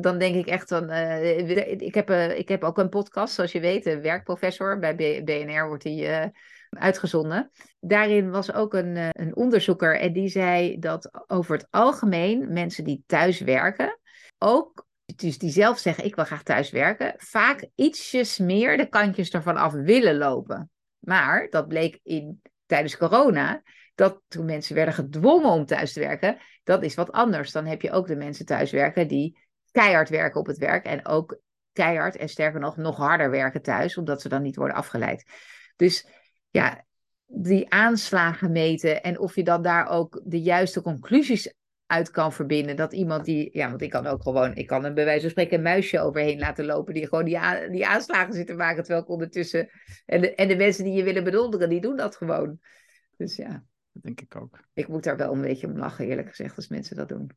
[0.00, 1.38] Dan denk ik echt van, eh,
[1.80, 4.78] ik, heb, eh, ik heb ook een podcast, zoals je weet, werkprofessor.
[4.78, 6.26] Bij BNR wordt die eh,
[6.70, 7.50] uitgezonden.
[7.80, 13.02] Daarin was ook een, een onderzoeker en die zei dat over het algemeen mensen die
[13.06, 13.98] thuis werken,
[14.38, 19.30] ook, dus die zelf zeggen ik wil graag thuis werken, vaak ietsjes meer de kantjes
[19.30, 20.70] ervan af willen lopen.
[20.98, 23.62] Maar dat bleek in, tijdens corona,
[23.94, 27.52] dat toen mensen werden gedwongen om thuis te werken, dat is wat anders.
[27.52, 29.45] Dan heb je ook de mensen thuis werken die
[29.76, 31.40] keihard werken op het werk en ook
[31.72, 35.24] keihard en sterker nog nog harder werken thuis, omdat ze dan niet worden afgeleid.
[35.76, 36.06] Dus
[36.50, 36.84] ja,
[37.26, 41.54] die aanslagen meten en of je dan daar ook de juiste conclusies
[41.86, 42.76] uit kan verbinden.
[42.76, 45.30] Dat iemand die, ja, want ik kan ook gewoon, ik kan er bij wijze van
[45.30, 47.38] spreken een muisje overheen laten lopen, die gewoon die,
[47.70, 49.70] die aanslagen zitten maken, terwijl ik ondertussen,
[50.06, 52.58] en de, en de mensen die je willen bedonderen, die doen dat gewoon.
[53.16, 54.60] Dus ja, Dat denk ik ook.
[54.72, 57.30] ik moet daar wel een beetje om lachen, eerlijk gezegd, als mensen dat doen.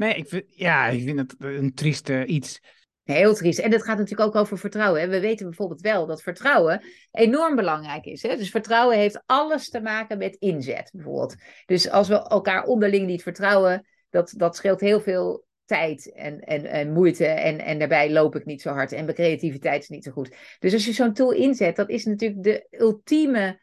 [0.00, 2.60] Nee, ik vind, ja, ik vind het een trieste iets.
[3.02, 3.58] Heel triest.
[3.58, 5.10] En het gaat natuurlijk ook over vertrouwen.
[5.10, 8.22] We weten bijvoorbeeld wel dat vertrouwen enorm belangrijk is.
[8.22, 8.36] Hè.
[8.36, 11.34] Dus vertrouwen heeft alles te maken met inzet, bijvoorbeeld.
[11.66, 16.64] Dus als we elkaar onderling niet vertrouwen, dat, dat scheelt heel veel tijd en, en,
[16.64, 17.26] en moeite.
[17.26, 18.92] En, en daarbij loop ik niet zo hard.
[18.92, 20.36] En mijn creativiteit is niet zo goed.
[20.58, 23.60] Dus als je zo'n tool inzet, dat is natuurlijk de ultieme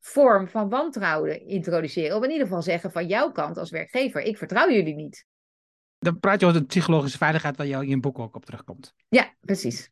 [0.00, 2.16] vorm van wantrouwen introduceren.
[2.16, 5.28] Of in ieder geval zeggen van jouw kant als werkgever, ik vertrouw jullie niet.
[6.00, 8.94] Dan praat je over de psychologische veiligheid waar jou in je boek ook op terugkomt.
[9.08, 9.90] Ja, precies.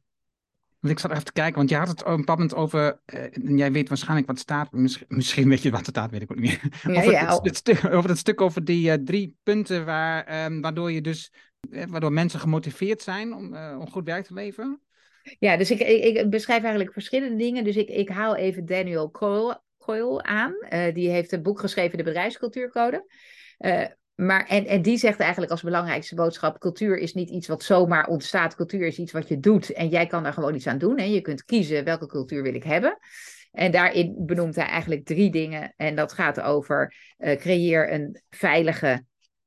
[0.81, 3.01] Want ik zat even te kijken, want je had het op een bepaald moment over,
[3.05, 6.23] eh, en jij weet waarschijnlijk wat staat, misschien, misschien weet je wat er staat, weet
[6.23, 6.95] ik ook niet meer.
[6.95, 10.25] Ja, over, ja, het, het stuk, over het stuk over die eh, drie punten waar,
[10.25, 11.33] ehm, waardoor je dus,
[11.71, 14.81] eh, waardoor mensen gemotiveerd zijn om, om goed werk te leveren.
[15.39, 17.65] Ja, dus ik, ik, ik beschrijf eigenlijk verschillende dingen.
[17.65, 20.55] Dus ik, ik haal even Daniel Coyle, Coyle aan.
[20.95, 23.05] Die heeft een boek geschreven, De Bedrijfscultuurcode.
[24.21, 28.07] Maar, en, en die zegt eigenlijk als belangrijkste boodschap: cultuur is niet iets wat zomaar
[28.07, 28.55] ontstaat.
[28.55, 29.73] Cultuur is iets wat je doet.
[29.73, 30.99] En jij kan daar gewoon iets aan doen.
[30.99, 31.05] Hè?
[31.05, 32.99] Je kunt kiezen welke cultuur wil ik hebben.
[33.53, 35.73] En daarin benoemt hij eigenlijk drie dingen.
[35.77, 39.05] En dat gaat over eh, creëer een veilige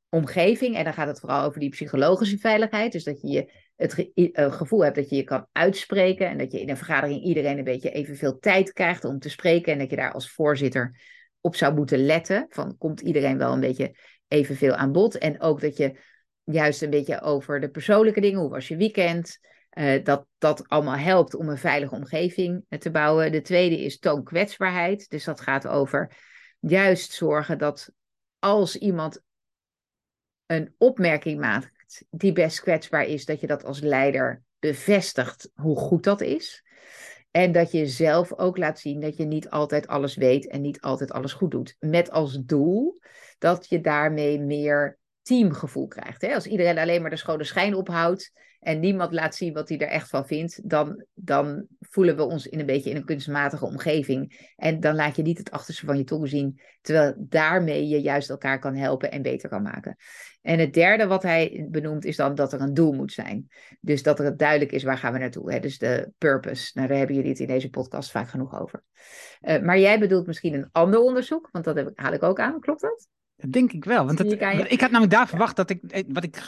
[0.09, 0.75] omgeving.
[0.75, 2.91] En dan gaat het vooral over die psychologische veiligheid.
[2.91, 6.27] Dus dat je je het eh, gevoel hebt dat je je kan uitspreken.
[6.27, 9.73] En dat je in een vergadering iedereen een beetje evenveel tijd krijgt om te spreken.
[9.73, 10.99] En dat je daar als voorzitter
[11.41, 12.45] op zou moeten letten.
[12.49, 13.95] Van komt iedereen wel een beetje
[14.31, 15.17] evenveel aan bod.
[15.17, 15.95] En ook dat je
[16.43, 18.39] juist een beetje over de persoonlijke dingen.
[18.39, 19.39] Hoe was je weekend?
[19.71, 23.31] eh, dat dat allemaal helpt om een veilige omgeving eh, te bouwen.
[23.31, 25.09] De tweede is toon kwetsbaarheid.
[25.09, 26.17] Dus dat gaat over
[26.59, 27.91] juist zorgen dat
[28.39, 29.21] als iemand
[30.45, 36.03] een opmerking maakt die best kwetsbaar is, dat je dat als leider bevestigt hoe goed
[36.03, 36.63] dat is.
[37.31, 40.81] En dat je zelf ook laat zien dat je niet altijd alles weet en niet
[40.81, 41.75] altijd alles goed doet.
[41.79, 42.99] Met als doel
[43.41, 46.21] dat je daarmee meer teamgevoel krijgt.
[46.21, 46.33] Hè?
[46.33, 49.87] Als iedereen alleen maar de schone schijn ophoudt en niemand laat zien wat hij er
[49.87, 54.51] echt van vindt, dan, dan voelen we ons in een beetje in een kunstmatige omgeving.
[54.55, 58.29] En dan laat je niet het achterste van je tong zien, terwijl daarmee je juist
[58.29, 59.95] elkaar kan helpen en beter kan maken.
[60.41, 63.47] En het derde wat hij benoemt is dan dat er een doel moet zijn.
[63.79, 65.51] Dus dat er duidelijk is waar gaan we naartoe.
[65.51, 65.59] Hè?
[65.59, 66.71] Dus de purpose.
[66.73, 68.83] Nou, daar hebben jullie het in deze podcast vaak genoeg over.
[69.41, 72.39] Uh, maar jij bedoelt misschien een ander onderzoek, want dat heb ik, haal ik ook
[72.39, 72.59] aan.
[72.59, 73.07] Klopt dat?
[73.41, 74.05] Dat denk ik wel.
[74.05, 74.31] Want het,
[74.71, 76.43] ik had namelijk daar verwacht dat ik, wat ik,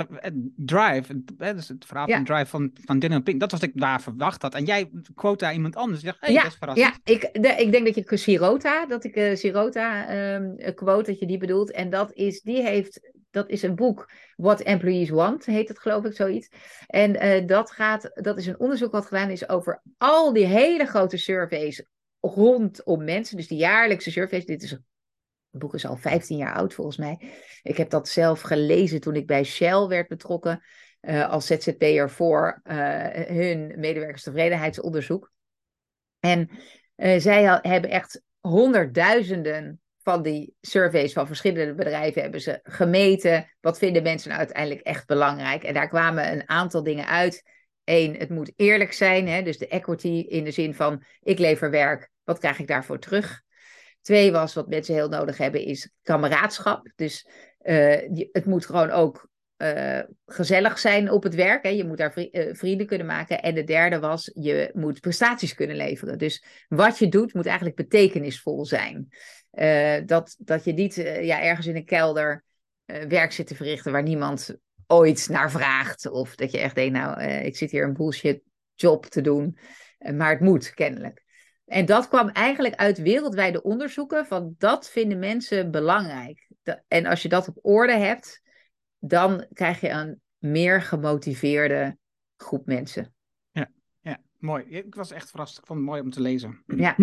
[0.55, 2.15] Drive, dus het verhaal ja.
[2.15, 4.55] van Drive van, van Daniel Pink, dat was wat ik daar verwacht had.
[4.55, 5.99] En jij quote daar iemand anders.
[5.99, 6.99] Ik dacht, hey, ja, dat is verrassend.
[7.03, 11.19] Ja, ik, de, ik denk dat je Sirota, dat ik uh, Sirota um, quote, dat
[11.19, 11.71] je die bedoelt.
[11.71, 16.05] En dat is, die heeft, dat is een boek, What Employees Want, heet het geloof
[16.05, 16.49] ik, zoiets.
[16.87, 20.85] En uh, dat gaat, dat is een onderzoek wat gedaan is over al die hele
[20.85, 21.85] grote surveys
[22.19, 23.37] rondom mensen.
[23.37, 24.77] Dus die jaarlijkse surveys, dit is
[25.53, 27.31] het boek is al 15 jaar oud volgens mij.
[27.61, 30.63] Ik heb dat zelf gelezen toen ik bij Shell werd betrokken
[31.01, 32.75] uh, als ZZP'er voor uh,
[33.27, 35.31] hun medewerkerstevredenheidsonderzoek.
[36.19, 36.49] En
[36.95, 43.53] uh, zij hebben echt honderdduizenden van die surveys van verschillende bedrijven hebben ze gemeten.
[43.61, 45.63] Wat vinden mensen nou uiteindelijk echt belangrijk?
[45.63, 47.43] En daar kwamen een aantal dingen uit.
[47.83, 49.27] Eén, het moet eerlijk zijn.
[49.27, 49.41] Hè?
[49.41, 52.11] Dus de equity in de zin van ik lever werk.
[52.23, 53.42] Wat krijg ik daarvoor terug?
[54.03, 56.91] Twee was, wat mensen heel nodig hebben, is kameraadschap.
[56.95, 57.27] Dus
[57.61, 61.63] uh, het moet gewoon ook eh, gezellig zijn op het werk.
[61.63, 61.69] Hè.
[61.69, 63.41] Je moet daar uh, vrienden kunnen maken.
[63.41, 66.17] En de derde was, je moet prestaties kunnen leveren.
[66.17, 69.07] Dus wat je doet, moet eigenlijk betekenisvol zijn.
[70.05, 72.43] Dat, dat je niet ja, ergens in een kelder
[72.85, 74.55] werk zit te verrichten waar niemand
[74.87, 76.09] ooit naar vraagt.
[76.09, 78.41] Of dat je echt denkt, nou, ik zit hier een bullshit
[78.75, 79.57] job te doen.
[80.13, 81.23] maar het moet, kennelijk.
[81.65, 86.47] En dat kwam eigenlijk uit wereldwijde onderzoeken van dat vinden mensen belangrijk.
[86.87, 88.41] En als je dat op orde hebt,
[88.99, 91.97] dan krijg je een meer gemotiveerde
[92.37, 93.13] groep mensen.
[94.43, 94.63] Mooi.
[94.69, 95.57] Ik was echt verrast.
[95.57, 96.63] Ik vond het mooi om te lezen.
[96.65, 96.95] Ja,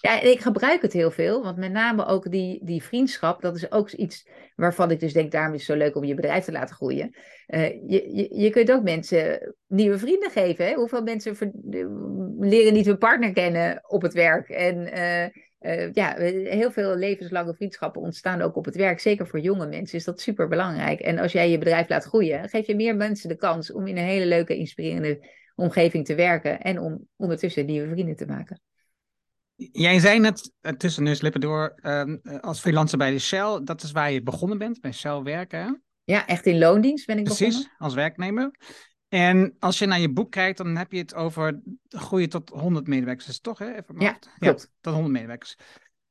[0.00, 1.42] ja ik gebruik het heel veel.
[1.42, 5.32] Want met name ook die, die vriendschap, dat is ook iets waarvan ik dus denk,
[5.32, 7.14] daarom is het zo leuk om je bedrijf te laten groeien.
[7.48, 10.66] Uh, je, je, je kunt ook mensen nieuwe vrienden geven.
[10.66, 10.74] Hè?
[10.74, 11.36] Hoeveel mensen
[12.38, 14.48] leren niet hun partner kennen op het werk?
[14.48, 15.26] En uh,
[15.72, 19.00] uh, ja, heel veel levenslange vriendschappen ontstaan ook op het werk.
[19.00, 21.00] Zeker voor jonge mensen is dat super belangrijk.
[21.00, 23.96] En als jij je bedrijf laat groeien, geef je meer mensen de kans om in
[23.96, 28.60] een hele leuke, inspirerende omgeving te werken en om ondertussen nieuwe vrienden te maken.
[29.54, 33.92] Jij zei net uh, tussen neuslippen door uh, als freelancer bij de Shell, dat is
[33.92, 35.82] waar je begonnen bent, bij Shell werken.
[36.04, 37.68] Ja, echt in loondienst ben ik Precies, begonnen.
[37.68, 38.50] Precies, als werknemer.
[39.08, 42.86] En als je naar je boek kijkt, dan heb je het over groeien tot 100
[42.86, 43.28] medewerkers.
[43.28, 43.74] Is toch, hè?
[43.74, 44.60] Even ja, klopt.
[44.60, 45.56] Ja, tot 100 medewerkers.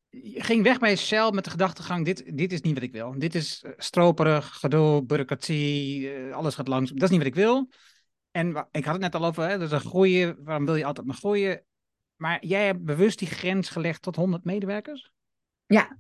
[0.10, 3.15] Je ging weg bij Shell met de gedachtegang, dit, dit is niet wat ik wil.
[3.17, 6.91] Dit is eh, stroperig, gedoe, bureaucratie, eh, alles gaat langs.
[6.91, 7.69] Dat is niet wat ik wil.
[8.31, 11.15] En ik had het net al over, hè, dus groeien, waarom wil je altijd maar
[11.15, 11.63] groeien?
[12.15, 15.11] Maar jij hebt bewust die grens gelegd tot 100 medewerkers?
[15.65, 15.97] Ja,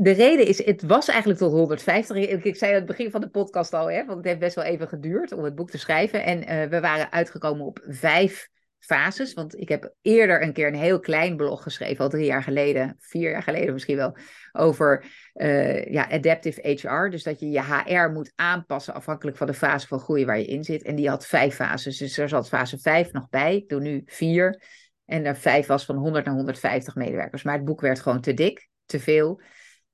[0.00, 2.16] de reden is, het was eigenlijk tot 150.
[2.16, 4.64] Ik, zei aan het begin van de podcast al, hè, want het heeft best wel
[4.64, 6.24] even geduurd om het boek te schrijven.
[6.24, 9.34] En uh, we waren uitgekomen op vijf fases.
[9.34, 12.96] Want ik heb eerder een keer een heel klein blog geschreven, al drie jaar geleden,
[12.98, 14.16] vier jaar geleden misschien wel,
[14.52, 17.10] over uh, ja, adaptive HR.
[17.10, 20.46] Dus dat je je HR moet aanpassen afhankelijk van de fase van groei waar je
[20.46, 20.82] in zit.
[20.82, 21.98] En die had vijf fases.
[21.98, 23.56] Dus er zat fase vijf nog bij.
[23.56, 24.62] Ik doe nu vier.
[25.04, 27.42] En er vijf was van 100 naar 150 medewerkers.
[27.42, 29.40] Maar het boek werd gewoon te dik, te veel.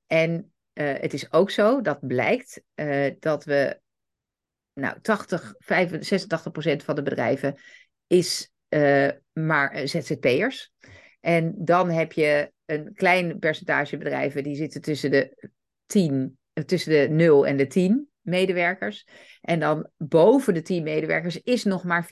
[0.07, 3.79] En uh, het is ook zo, dat blijkt, uh, dat we,
[4.73, 7.55] nou, 80, 85, 86 procent van de bedrijven
[8.07, 10.73] is uh, maar ZZP'ers.
[11.19, 15.49] En dan heb je een klein percentage bedrijven die zitten tussen de
[15.85, 19.07] 10, tussen de 0 en de 10 medewerkers.
[19.41, 22.07] En dan boven de 10 medewerkers is nog maar 4%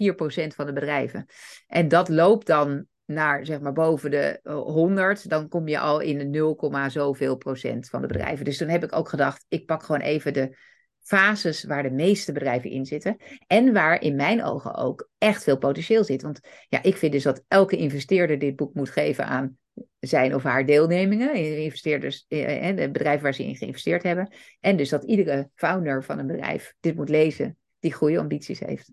[0.55, 1.25] van de bedrijven.
[1.67, 6.17] En dat loopt dan naar zeg maar boven de 100, dan kom je al in
[6.17, 8.45] de 0, zoveel procent van de bedrijven.
[8.45, 10.57] Dus toen heb ik ook gedacht, ik pak gewoon even de
[11.03, 13.17] fases waar de meeste bedrijven in zitten.
[13.47, 16.21] En waar in mijn ogen ook echt veel potentieel zit.
[16.21, 16.39] Want
[16.69, 19.57] ja, ik vind dus dat elke investeerder dit boek moet geven aan
[19.99, 24.33] zijn of haar deelnemingen, investeerders, eh, eh, de bedrijven waar ze in geïnvesteerd hebben.
[24.59, 28.91] En dus dat iedere founder van een bedrijf dit moet lezen, die goede ambities heeft.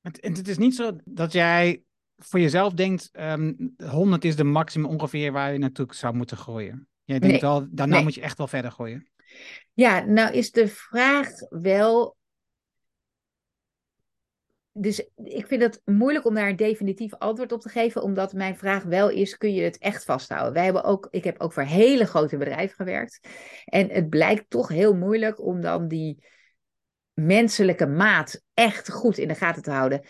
[0.00, 1.82] En het is niet zo dat jij
[2.16, 6.36] voor jezelf denkt, um, ehm, 100 is de maximum ongeveer waar je naartoe zou moeten
[6.36, 6.88] groeien.
[7.04, 9.08] Jij denkt nee, wel, daarna moet je echt wel verder gooien.
[9.74, 12.16] Ja, nou is de vraag wel.
[14.72, 18.56] Dus ik vind het moeilijk om daar een definitief antwoord op te geven, omdat mijn
[18.56, 20.52] vraag wel is: kun je het echt vasthouden?
[20.52, 23.20] Wij hebben ook, ik heb ook voor hele grote bedrijven gewerkt.
[23.64, 26.24] En het blijkt toch heel moeilijk om dan die
[27.12, 30.02] menselijke maat echt goed in de gaten te houden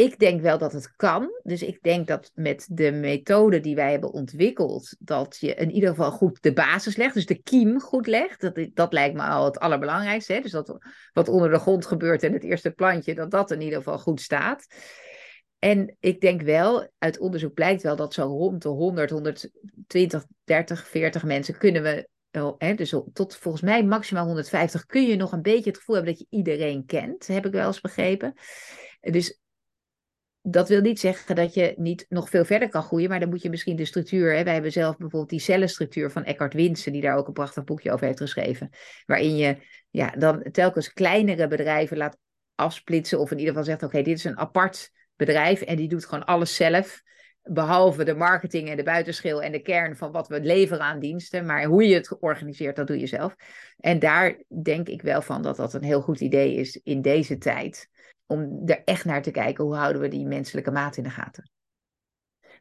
[0.00, 1.30] ik denk wel dat het kan.
[1.42, 5.88] Dus ik denk dat met de methode die wij hebben ontwikkeld, dat je in ieder
[5.88, 7.14] geval goed de basis legt.
[7.14, 8.40] Dus de kiem goed legt.
[8.40, 10.32] Dat, dat lijkt me al het allerbelangrijkste.
[10.32, 10.40] Hè?
[10.40, 10.78] Dus dat
[11.12, 14.20] wat onder de grond gebeurt en het eerste plantje, dat dat in ieder geval goed
[14.20, 14.66] staat.
[15.58, 20.86] En ik denk wel, uit onderzoek blijkt wel dat zo rond de 100, 120, 30,
[20.88, 22.08] 40 mensen kunnen we
[22.58, 26.12] Hè, dus tot volgens mij maximaal 150 kun je nog een beetje het gevoel hebben
[26.12, 28.34] dat je iedereen kent, heb ik wel eens begrepen.
[29.00, 29.39] Dus
[30.42, 33.42] dat wil niet zeggen dat je niet nog veel verder kan groeien, maar dan moet
[33.42, 34.36] je misschien de structuur.
[34.36, 37.64] Hè, wij hebben zelf bijvoorbeeld die cellenstructuur van Eckhart Winsen, die daar ook een prachtig
[37.64, 38.70] boekje over heeft geschreven.
[39.06, 39.56] Waarin je
[39.90, 42.18] ja, dan telkens kleinere bedrijven laat
[42.54, 46.06] afsplitsen, of in ieder geval zegt: oké, dit is een apart bedrijf en die doet
[46.06, 47.02] gewoon alles zelf.
[47.42, 51.46] Behalve de marketing en de buitenschil en de kern van wat we leveren aan diensten.
[51.46, 53.34] Maar hoe je het organiseert, dat doe je zelf.
[53.78, 57.38] En daar denk ik wel van dat dat een heel goed idee is in deze
[57.38, 57.88] tijd
[58.30, 61.50] om er echt naar te kijken hoe houden we die menselijke maat in de gaten.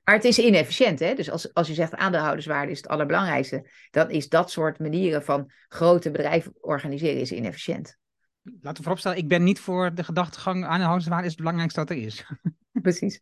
[0.04, 1.14] Maar het is inefficiënt, hè?
[1.14, 5.52] Dus als, als je zegt aandeelhouderswaarde is het allerbelangrijkste, dan is dat soort manieren van
[5.68, 7.98] grote bedrijven organiseren is inefficiënt.
[8.42, 11.98] Laten we vooropstellen, ik ben niet voor de gedachtegang aandeelhouderswaarde is het belangrijkste dat er
[11.98, 12.26] is.
[12.82, 13.22] Precies.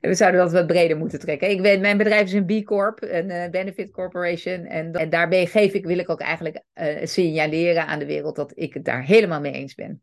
[0.00, 1.50] We zouden dat wat breder moeten trekken.
[1.50, 4.64] Ik ben, mijn bedrijf is een B Corp, een uh, Benefit Corporation.
[4.64, 8.52] En, en daarbij geef ik, wil ik ook eigenlijk uh, signaleren aan de wereld dat
[8.54, 10.02] ik het daar helemaal mee eens ben.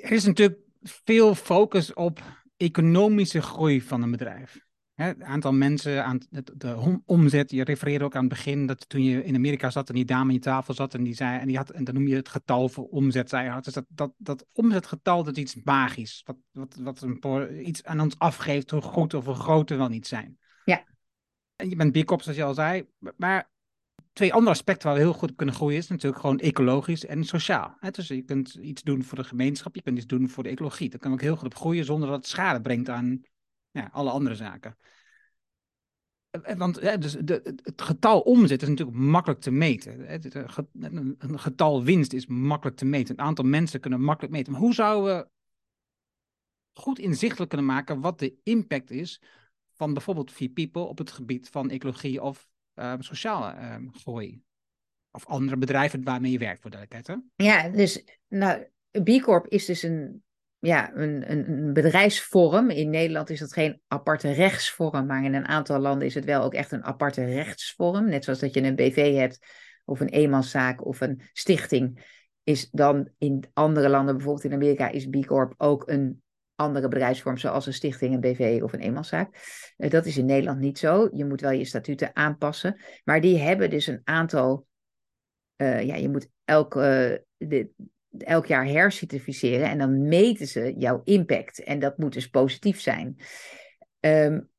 [0.00, 2.22] Er is natuurlijk veel focus op
[2.56, 4.68] economische groei van een bedrijf.
[4.94, 7.50] Het aantal mensen, aan de, de, omzet.
[7.50, 10.28] Je refereerde ook aan het begin dat toen je in Amerika zat en die dame
[10.28, 12.28] aan je tafel zat en die zei, en die had, en dan noem je het
[12.28, 13.60] getal voor omzet, zei je.
[13.60, 16.22] Dus dat, dat, dat omzetgetal, dat is iets magisch.
[16.24, 19.88] Wat, wat, wat een, iets aan ons afgeeft hoe goed of hoe groot we wel
[19.88, 20.38] niet zijn.
[20.64, 20.84] Ja.
[21.56, 22.88] En je bent B-Corp, zoals je al zei.
[23.16, 23.49] Maar
[24.20, 27.76] twee andere aspecten waar we heel goed kunnen groeien is natuurlijk gewoon ecologisch en sociaal.
[27.90, 30.90] Dus je kunt iets doen voor de gemeenschap, je kunt iets doen voor de ecologie.
[30.90, 33.22] Daar kan ook heel goed op groeien zonder dat het schade brengt aan
[33.70, 34.76] ja, alle andere zaken.
[36.30, 40.12] Eh, eh, want dus de, het getal omzet is natuurlijk makkelijk te meten.
[41.18, 43.18] Een getal winst is makkelijk te meten.
[43.18, 44.52] Een aantal mensen kunnen makkelijk meten.
[44.52, 45.28] Maar hoe zouden we
[46.72, 49.22] goed inzichtelijk kunnen maken wat de impact is
[49.72, 52.49] van bijvoorbeeld Vier People op het gebied van ecologie of
[52.82, 54.42] um, sociale um, groei?
[55.10, 57.20] Of andere bedrijven waarmee je werkt, voor duidelijkheid.
[57.36, 57.44] Hè?
[57.44, 58.66] Ja, dus nou,
[59.02, 60.22] B Corp is dus een
[60.60, 62.70] ja, een, een, bedrijfsvorm.
[62.70, 66.42] In Nederland is dat geen aparte rechtsvorm, maar in een aantal landen is het wel
[66.42, 68.08] ook echt een aparte rechtsvorm.
[68.08, 69.38] Net zoals dat je een BV hebt,
[69.84, 72.18] of een eenmanszaak of een stichting.
[72.42, 76.22] Is dan in andere landen, bijvoorbeeld in Amerika, is B Corp ook een
[76.60, 79.28] andere bedrijfsvorm, zoals een stichting, een BV of een eenmanszaak.
[79.76, 81.08] Uh, dat is in Nederland niet zo.
[81.12, 82.80] Je moet wel je statuten aanpassen.
[83.04, 84.66] Maar die hebben dus een aantal.
[85.56, 87.22] Uh, ja, je moet elke.
[87.38, 87.70] Uh, de,
[88.18, 91.62] elk jaar hercertificeren en dan meten ze jouw impact.
[91.62, 93.16] En dat moet dus positief zijn.
[94.00, 94.50] Um,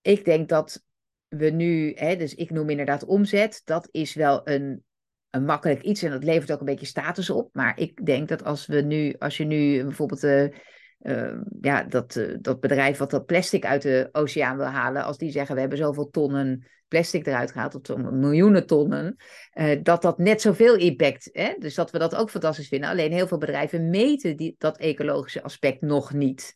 [0.00, 0.84] ik denk dat
[1.28, 4.84] we nu, hè, dus ik noem inderdaad omzet, dat is wel een,
[5.30, 7.48] een makkelijk iets en dat levert ook een beetje status op.
[7.52, 10.52] Maar ik denk dat als we nu, als je nu bijvoorbeeld
[11.00, 15.18] uh, ja, dat, uh, dat bedrijf wat dat plastic uit de oceaan wil halen, als
[15.18, 19.16] die zeggen we hebben zoveel tonnen plastic eruit gehaald, tot miljoenen tonnen,
[19.54, 21.28] uh, dat dat net zoveel impact.
[21.32, 21.54] Hè?
[21.58, 22.88] Dus dat we dat ook fantastisch vinden.
[22.88, 26.54] Alleen heel veel bedrijven meten die, dat ecologische aspect nog niet.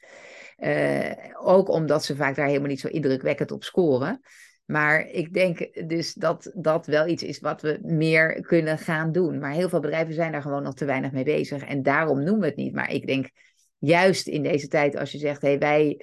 [0.59, 4.21] Uh, ook omdat ze vaak daar helemaal niet zo indrukwekkend op scoren.
[4.65, 9.39] Maar ik denk dus dat dat wel iets is wat we meer kunnen gaan doen.
[9.39, 11.63] Maar heel veel bedrijven zijn daar gewoon nog te weinig mee bezig.
[11.63, 12.75] En daarom noemen we het niet.
[12.75, 13.31] Maar ik denk
[13.79, 16.01] juist in deze tijd, als je zegt, hey, wij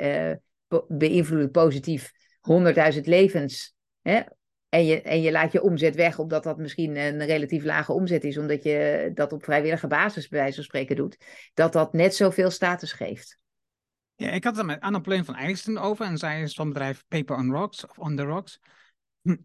[0.69, 2.11] uh, beïnvloeden positief
[2.93, 4.21] 100.000 levens Hè?
[4.69, 8.23] En je, en je laat je omzet weg, omdat dat misschien een relatief lage omzet
[8.23, 11.17] is, omdat je dat op vrijwillige basis, bij wijze van spreken, doet.
[11.53, 13.37] Dat dat net zoveel status geeft.
[14.15, 17.03] Ja, ik had het met Anna Plein van Eingston over en zij is van bedrijf
[17.07, 18.59] Paper on Rocks, of On the Rocks.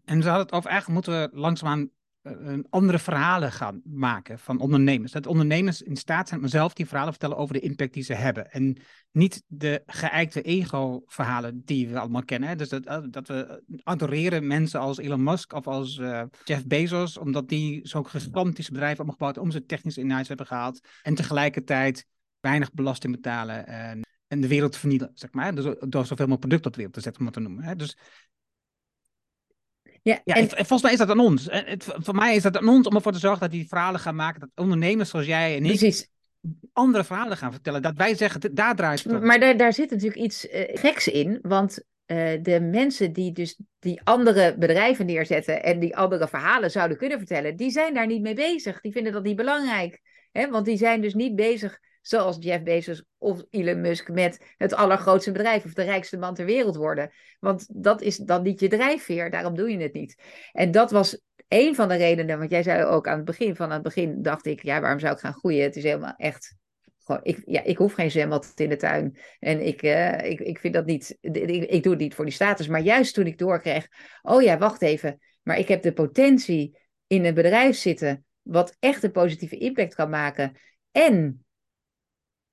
[0.05, 1.89] En ze had het over, eigenlijk moeten we langzaamaan
[2.23, 5.11] uh, andere verhalen gaan maken van ondernemers.
[5.11, 8.13] Dat ondernemers in staat zijn om zelf die verhalen vertellen over de impact die ze
[8.13, 8.51] hebben.
[8.51, 8.77] En
[9.11, 12.57] niet de geëikte ego-verhalen die we allemaal kennen.
[12.57, 17.17] Dus dat, eh, dat we adoreren mensen als Elon Musk of als uh, Jeff Bezos,
[17.17, 20.87] omdat die zo'n gigantische bedrijven hebben om ze technisch in huis hebben gehaald.
[21.01, 22.05] En tegelijkertijd
[22.39, 25.55] weinig belasting betalen en, en de wereld vernielen, zeg maar.
[25.55, 27.63] Dus door zoveel mogelijk product op de wereld te zetten, om het te noemen.
[27.63, 27.75] Hè?
[27.75, 27.97] Dus
[30.01, 30.49] ja, ja en...
[30.49, 31.47] volgens mij is dat aan ons.
[31.49, 34.15] Het, voor mij is dat aan ons om ervoor te zorgen dat die verhalen gaan
[34.15, 34.39] maken.
[34.39, 36.09] Dat ondernemers zoals jij en ik Precies.
[36.73, 37.81] andere verhalen gaan vertellen.
[37.81, 39.25] Dat wij zeggen, daar draait het om.
[39.25, 41.39] Maar daar, daar zit natuurlijk iets uh, geks in.
[41.41, 46.97] Want uh, de mensen die dus die andere bedrijven neerzetten en die andere verhalen zouden
[46.97, 48.81] kunnen vertellen, die zijn daar niet mee bezig.
[48.81, 50.01] Die vinden dat niet belangrijk.
[50.31, 50.49] Hè?
[50.49, 55.31] Want die zijn dus niet bezig zoals Jeff Bezos of Elon Musk met het allergrootste
[55.31, 57.11] bedrijf of de rijkste man ter wereld worden.
[57.39, 60.21] Want dat is dan niet je drijfveer, daarom doe je het niet.
[60.51, 63.71] En dat was een van de redenen, want jij zei ook aan het begin, van
[63.71, 65.63] het begin dacht ik, ja, waarom zou ik gaan groeien?
[65.63, 66.55] Het is helemaal echt
[67.21, 69.17] ik, ja, ik hoef geen zwembad in de tuin.
[69.39, 72.33] En ik, uh, ik, ik vind dat niet, ik, ik doe het niet voor die
[72.33, 72.67] status.
[72.67, 73.87] Maar juist toen ik doorkreeg,
[74.21, 79.03] oh ja, wacht even, maar ik heb de potentie in een bedrijf zitten wat echt
[79.03, 80.57] een positieve impact kan maken.
[80.91, 81.45] En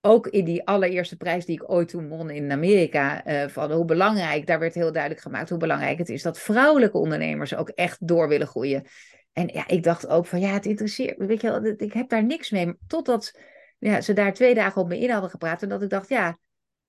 [0.00, 3.84] ook in die allereerste prijs die ik ooit toen won in Amerika, uh, van hoe
[3.84, 8.06] belangrijk, daar werd heel duidelijk gemaakt hoe belangrijk het is dat vrouwelijke ondernemers ook echt
[8.06, 8.84] door willen groeien.
[9.32, 12.24] En ja, ik dacht ook van ja, het interesseert weet je wel, ik heb daar
[12.24, 12.74] niks mee.
[12.86, 13.38] Totdat
[13.78, 16.38] ja, ze daar twee dagen op me in hadden gepraat en dat ik dacht, ja,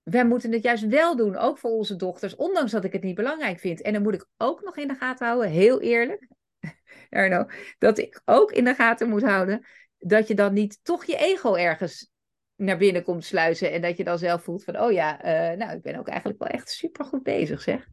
[0.03, 3.15] wij moeten het juist wel doen, ook voor onze dochters, ondanks dat ik het niet
[3.15, 3.81] belangrijk vind.
[3.81, 6.27] En dan moet ik ook nog in de gaten houden, heel eerlijk,
[7.09, 7.45] Erno,
[7.77, 9.65] dat ik ook in de gaten moet houden
[9.97, 12.11] dat je dan niet toch je ego ergens
[12.59, 13.71] naar binnen komt sluizen.
[13.71, 16.39] En dat je dan zelf voelt van, oh ja, uh, nou, ik ben ook eigenlijk
[16.39, 17.87] wel echt super goed bezig, zeg.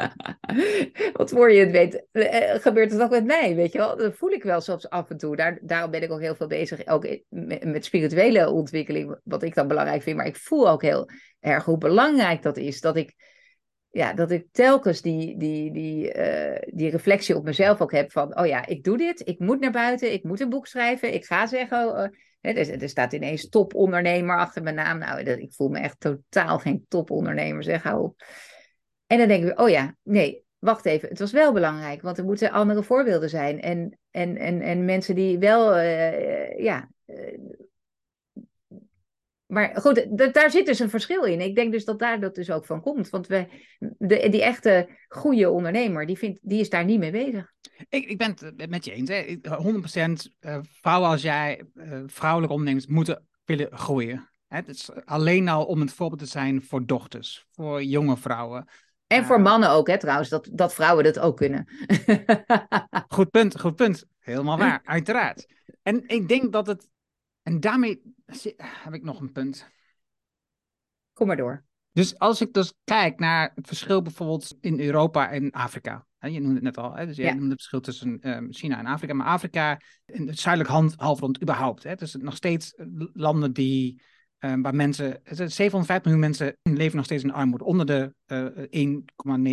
[1.12, 3.96] Wat voor je het weet, uh, gebeurt het ook met mij, weet je wel.
[3.96, 5.36] Dat voel ik wel soms af en toe.
[5.36, 9.54] Daar, daarom ben ik ook heel veel bezig, ook met, met spirituele ontwikkeling, wat ik
[9.54, 10.16] dan belangrijk vind.
[10.16, 11.08] Maar ik voel ook heel
[11.40, 13.14] erg hoe belangrijk dat is, dat ik
[13.90, 18.38] ja, dat ik telkens die, die, die, uh, die reflectie op mezelf ook heb van,
[18.38, 21.24] oh ja, ik doe dit, ik moet naar buiten, ik moet een boek schrijven, ik
[21.24, 24.98] ga zeggen, uh, er, er, staat ineens topondernemer achter mijn naam.
[24.98, 28.22] Nou, ik voel me echt totaal geen topondernemer, zeg, hou op.
[29.06, 32.24] En dan denk ik, oh ja, nee, wacht even, het was wel belangrijk, want er
[32.24, 33.60] moeten andere voorbeelden zijn.
[33.60, 36.88] En, en, en, en mensen die wel, uh, ja,
[39.50, 41.40] maar goed, daar zit dus een verschil in.
[41.40, 43.10] Ik denk dus dat daar dat dus ook van komt.
[43.10, 43.46] Want we,
[43.98, 47.52] de, die echte goede ondernemer, die, vindt, die is daar niet mee bezig.
[47.88, 49.08] Ik, ik ben het met je eens.
[49.08, 49.38] Hè.
[50.28, 51.64] 100% uh, vrouwen als jij,
[52.06, 54.30] vrouwelijke ondernemers, moeten willen groeien.
[54.46, 58.68] Het is alleen al om het voorbeeld te zijn voor dochters, voor jonge vrouwen.
[59.06, 61.68] En voor mannen ook, hè, trouwens, dat, dat vrouwen dat ook kunnen.
[63.08, 64.04] goed punt, goed punt.
[64.18, 65.46] Helemaal waar, uiteraard.
[65.82, 66.88] En ik denk dat het
[67.42, 68.02] en daarmee
[68.58, 69.66] heb ik nog een punt.
[71.12, 71.64] Kom maar door.
[71.92, 76.06] Dus als ik dus kijk naar het verschil bijvoorbeeld in Europa en Afrika.
[76.20, 78.78] Hè, je noemde het net al, hè, dus je noemde het verschil tussen um, China
[78.78, 79.14] en Afrika.
[79.14, 81.82] Maar Afrika het zuidelijk halfrond überhaupt.
[81.82, 82.74] Hè, dus nog steeds
[83.12, 84.02] landen die,
[84.38, 87.64] um, waar mensen, 750 miljoen mensen leven nog steeds in armoede.
[87.64, 89.02] Onder de uh,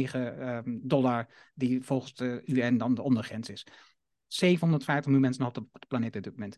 [0.10, 3.68] 1,9 um, dollar die volgens de UN dan de ondergrens is.
[4.28, 6.58] 750 miljoen mensen nog op de planeet op dit moment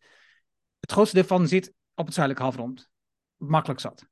[0.80, 2.90] het grootste deel van zit op het zuidelijk halfrond.
[3.38, 4.08] Makkelijk zat.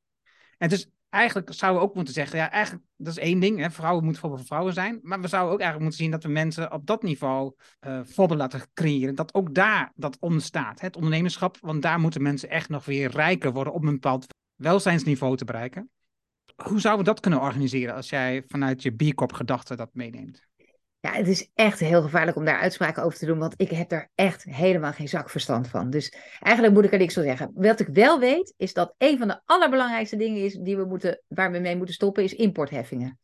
[0.57, 3.71] En dus eigenlijk zouden we ook moeten zeggen, ja, eigenlijk, dat is één ding, hè,
[3.71, 6.71] vrouwen moeten voor vrouwen zijn, maar we zouden ook eigenlijk moeten zien dat we mensen
[6.71, 7.53] op dat niveau
[7.87, 12.69] uh, laten creëren, dat ook daar dat ontstaat, het ondernemerschap, want daar moeten mensen echt
[12.69, 15.89] nog weer rijker worden om een bepaald welzijnsniveau te bereiken.
[16.63, 20.46] Hoe zouden we dat kunnen organiseren als jij vanuit je B Corp gedachte dat meeneemt?
[20.99, 23.89] Ja, het is echt heel gevaarlijk om daar uitspraken over te doen, want ik heb
[23.89, 25.89] daar echt helemaal geen zakverstand van.
[25.89, 27.51] Dus eigenlijk moet ik er niks van zeggen.
[27.53, 31.21] Wat ik wel weet, is dat een van de allerbelangrijkste dingen is die we moeten,
[31.27, 33.19] waar we mee moeten stoppen, is importheffingen.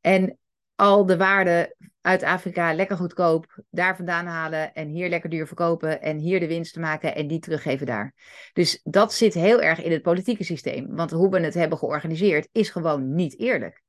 [0.00, 0.38] En
[0.74, 6.02] al de waarde uit Afrika lekker goedkoop daar vandaan halen en hier lekker duur verkopen
[6.02, 8.14] en hier de winst maken en die teruggeven daar.
[8.52, 10.96] Dus dat zit heel erg in het politieke systeem.
[10.96, 13.82] Want hoe we het hebben georganiseerd is gewoon niet eerlijk.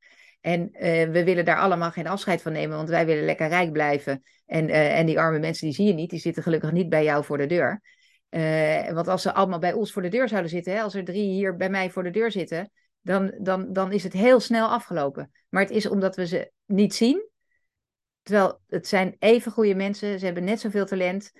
[0.44, 0.80] En uh,
[1.12, 4.24] we willen daar allemaal geen afscheid van nemen, want wij willen lekker rijk blijven.
[4.46, 7.04] En, uh, en die arme mensen, die zie je niet, die zitten gelukkig niet bij
[7.04, 7.82] jou voor de deur.
[8.30, 11.04] Uh, want als ze allemaal bij ons voor de deur zouden zitten, hè, als er
[11.04, 12.72] drie hier bij mij voor de deur zitten,
[13.02, 15.32] dan, dan, dan is het heel snel afgelopen.
[15.50, 17.30] Maar het is omdat we ze niet zien.
[18.22, 21.32] Terwijl het zijn even goede mensen, ze hebben net zoveel talent.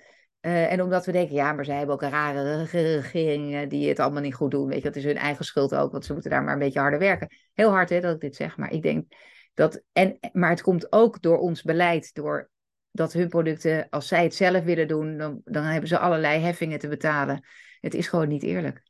[0.46, 3.98] Uh, en omdat we denken, ja, maar zij hebben ook een rare regering die het
[3.98, 4.66] allemaal niet goed doen.
[4.68, 6.78] Weet je, dat is hun eigen schuld ook, want ze moeten daar maar een beetje
[6.78, 7.28] harder werken.
[7.52, 9.12] Heel hard hè, dat ik dit zeg, maar ik denk
[9.54, 9.82] dat.
[9.92, 12.50] En, maar het komt ook door ons beleid, door
[12.90, 16.78] dat hun producten, als zij het zelf willen doen, dan, dan hebben ze allerlei heffingen
[16.78, 17.44] te betalen.
[17.80, 18.82] Het is gewoon niet eerlijk.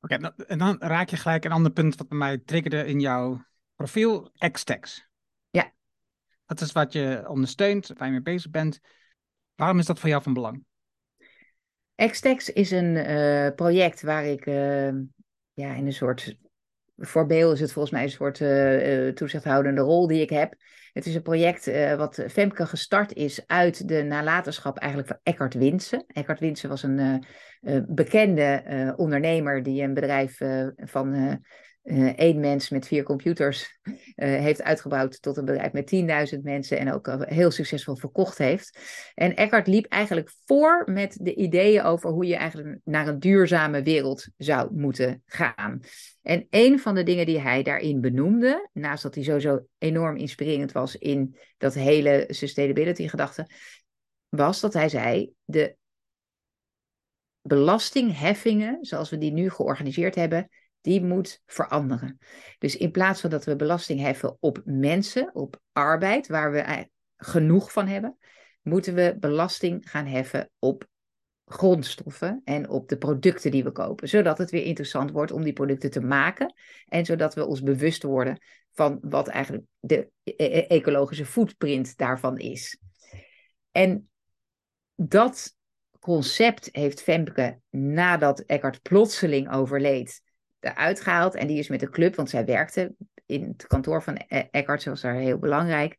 [0.00, 3.00] Oké, okay, en dan raak je gelijk een ander punt wat bij mij triggerde in
[3.00, 3.44] jouw
[3.74, 5.08] profiel, X-Tax.
[5.50, 5.72] Ja.
[6.46, 8.80] Dat is wat je ondersteunt, waar je mee bezig bent.
[9.56, 10.64] Waarom is dat voor jou van belang?
[11.94, 14.88] Xtex is een uh, project waar ik uh,
[15.52, 16.36] ja, in een soort.
[16.96, 20.54] Voor Beel is het volgens mij een soort uh, toezichthoudende rol die ik heb.
[20.92, 26.04] Het is een project wat Femke gestart is uit de nalatenschap eigenlijk van Eckhart Winsen.
[26.06, 27.24] Eckhart Winsen was een
[27.88, 30.38] bekende ondernemer die een bedrijf
[30.76, 31.40] van
[32.16, 36.92] één mens met vier computers uh, heeft uitgebouwd tot een bedrijf met 10.000 mensen en
[36.92, 38.78] ook heel succesvol verkocht heeft.
[39.14, 43.82] En Eckhart liep eigenlijk voor met de ideeën over hoe je eigenlijk naar een duurzame
[43.82, 45.80] wereld zou moeten gaan.
[46.22, 50.72] En een van de dingen die hij daarin benoemde, naast dat hij sowieso enorm inspirerend
[50.72, 53.46] was in dat hele sustainability gedachte,
[54.28, 55.76] was dat hij zei, de
[57.42, 60.48] belastingheffingen zoals we die nu georganiseerd hebben,
[60.84, 62.18] die moet veranderen.
[62.58, 67.72] Dus in plaats van dat we belasting heffen op mensen, op arbeid, waar we genoeg
[67.72, 68.18] van hebben,
[68.62, 70.86] moeten we belasting gaan heffen op
[71.44, 75.52] grondstoffen en op de producten die we kopen, zodat het weer interessant wordt om die
[75.52, 76.54] producten te maken
[76.86, 78.38] en zodat we ons bewust worden
[78.72, 82.78] van wat eigenlijk de e-, e-, ecologische footprint daarvan is.
[83.70, 84.10] En
[84.94, 85.56] dat
[86.00, 90.22] concept heeft Femke nadat Eckhart plotseling overleed
[90.64, 91.34] eruit gehaald.
[91.34, 92.94] En die is met de club, want zij werkte
[93.26, 95.96] in het kantoor van e- Eckhart, zoals daar heel belangrijk.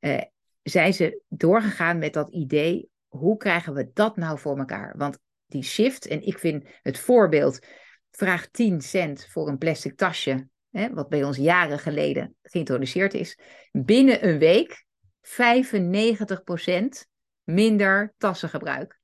[0.00, 0.20] Uh,
[0.62, 4.94] zijn ze doorgegaan met dat idee, hoe krijgen we dat nou voor elkaar?
[4.96, 7.66] Want die shift, en ik vind het voorbeeld
[8.10, 13.38] vraag 10 cent voor een plastic tasje, hè, wat bij ons jaren geleden geïntroduceerd is.
[13.72, 14.84] Binnen een week
[15.20, 17.06] 95%
[17.42, 19.00] minder tassengebruik.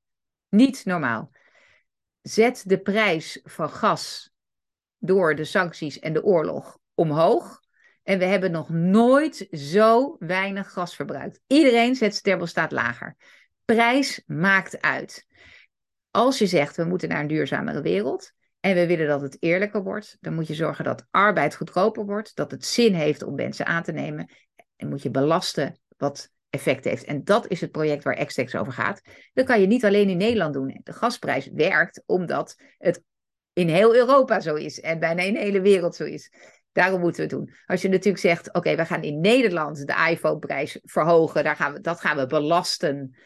[0.49, 1.31] Niet normaal.
[2.23, 4.34] Zet de prijs van gas
[5.05, 7.61] door de sancties en de oorlog omhoog.
[8.03, 11.41] En we hebben nog nooit zo weinig gas verbruikt.
[11.47, 13.17] Iedereen zet zijn thermostaat lager.
[13.65, 15.27] Prijs maakt uit.
[16.11, 19.83] Als je zegt we moeten naar een duurzamere wereld en we willen dat het eerlijker
[19.83, 23.67] wordt, dan moet je zorgen dat arbeid goedkoper wordt, dat het zin heeft om mensen
[23.67, 24.31] aan te nemen
[24.77, 27.05] en moet je belasten wat effect heeft.
[27.05, 29.01] En dat is het project waar Extex over gaat.
[29.33, 30.81] Dat kan je niet alleen in Nederland doen.
[30.83, 33.03] De gasprijs werkt omdat het
[33.55, 36.33] in heel Europa zo is en bijna in de hele wereld zo is.
[36.73, 37.57] Daarom moeten we het doen.
[37.67, 41.81] Als je natuurlijk zegt, oké, we gaan in Nederland de iPhone-prijs verhogen, daar gaan we,
[41.81, 43.17] dat gaan we belasten,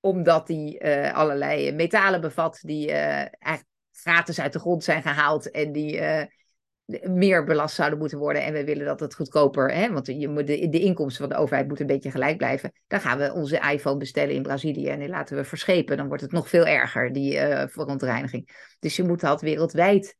[0.00, 5.50] omdat die uh, allerlei metalen bevat die uh, eigenlijk gratis uit de grond zijn gehaald
[5.50, 6.22] en die uh,
[7.02, 8.44] meer belast zouden moeten worden.
[8.44, 11.66] En we willen dat het goedkoper, hè, want je, de, de inkomsten van de overheid
[11.66, 12.72] moeten een beetje gelijk blijven.
[12.86, 15.96] Dan gaan we onze iPhone bestellen in Brazilië en die laten we verschepen.
[15.96, 18.74] Dan wordt het nog veel erger, die uh, verontreiniging.
[18.78, 20.16] Dus je moet dat wereldwijd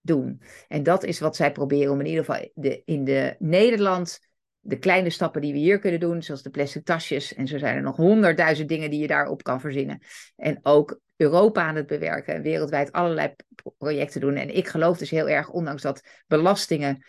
[0.00, 0.42] doen.
[0.68, 4.20] En dat is wat zij proberen om in ieder geval de, in de Nederland
[4.60, 7.34] de kleine stappen die we hier kunnen doen, zoals de plastic tasjes.
[7.34, 10.02] En zo zijn er nog honderdduizend dingen die je daarop kan verzinnen.
[10.36, 13.34] En ook Europa aan het bewerken en wereldwijd allerlei
[13.78, 14.34] projecten doen.
[14.34, 17.04] En ik geloof dus heel erg, ondanks dat belastingen.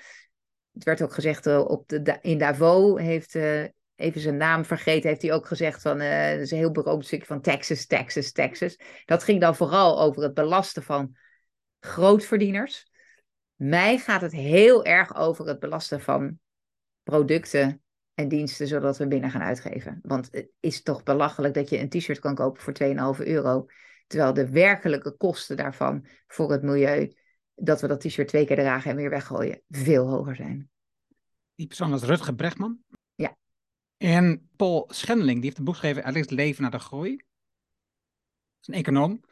[0.74, 3.36] Het werd ook gezegd uh, op de, in Davos heeft.
[3.36, 3.64] Uh,
[3.96, 7.26] even zijn naam vergeten, heeft hij ook gezegd van, uh, is een heel beroemd stukje
[7.26, 8.80] van Texas, Texas, Texas.
[9.06, 11.16] Dat ging dan vooral over het belasten van
[11.80, 12.88] grootverdieners.
[13.56, 16.40] Mij gaat het heel erg over het belasten van
[17.04, 17.82] producten
[18.14, 20.00] en diensten, zodat we binnen gaan uitgeven.
[20.02, 22.74] Want het is toch belachelijk dat je een t-shirt kan kopen voor
[23.18, 23.66] 2,5 euro,
[24.10, 27.14] terwijl de werkelijke kosten daarvan voor het milieu,
[27.56, 30.70] dat we dat t-shirt twee keer dragen en weer weggooien, veel hoger zijn.
[31.56, 32.80] Die persoon was Rutger Brechtman.
[33.16, 33.38] Ja.
[33.98, 37.16] En Paul Schendeling, die heeft een boek geschreven, Het leven naar de groei.
[37.16, 37.26] Dat
[38.62, 39.24] is een econoom.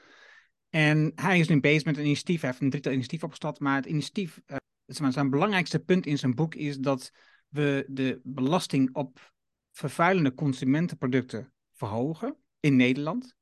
[0.70, 3.76] En hij is nu bezig met een initiatief, hij heeft een drietal initiatief opgestart, maar
[3.76, 7.12] het initiatief, uh, zijn belangrijkste punt in zijn boek is dat
[7.48, 9.34] we de belasting op
[9.72, 13.36] vervuilende consumentenproducten verhogen in Nederland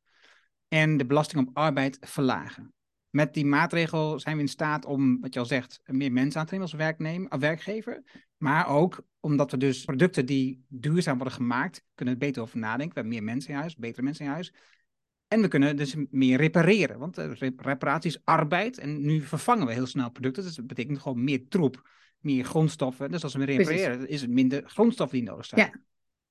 [0.76, 2.74] en de belasting op arbeid verlagen.
[3.10, 6.46] Met die maatregel zijn we in staat om, wat je al zegt, meer mensen aan
[6.46, 8.04] te nemen als werknemer, werkgever.
[8.38, 12.94] Maar ook omdat we dus producten die duurzaam worden gemaakt, kunnen het beter over nadenken.
[12.94, 14.54] We hebben meer mensen in huis, betere mensen in huis.
[15.28, 17.18] En we kunnen dus meer repareren, want
[17.58, 18.78] reparatie is arbeid.
[18.78, 23.12] En nu vervangen we heel snel producten, dus dat betekent gewoon meer troep, meer grondstoffen.
[23.12, 24.16] Dus als we repareren, Precies.
[24.16, 25.62] is het minder grondstoffen die nodig zijn.
[25.62, 25.80] Ja.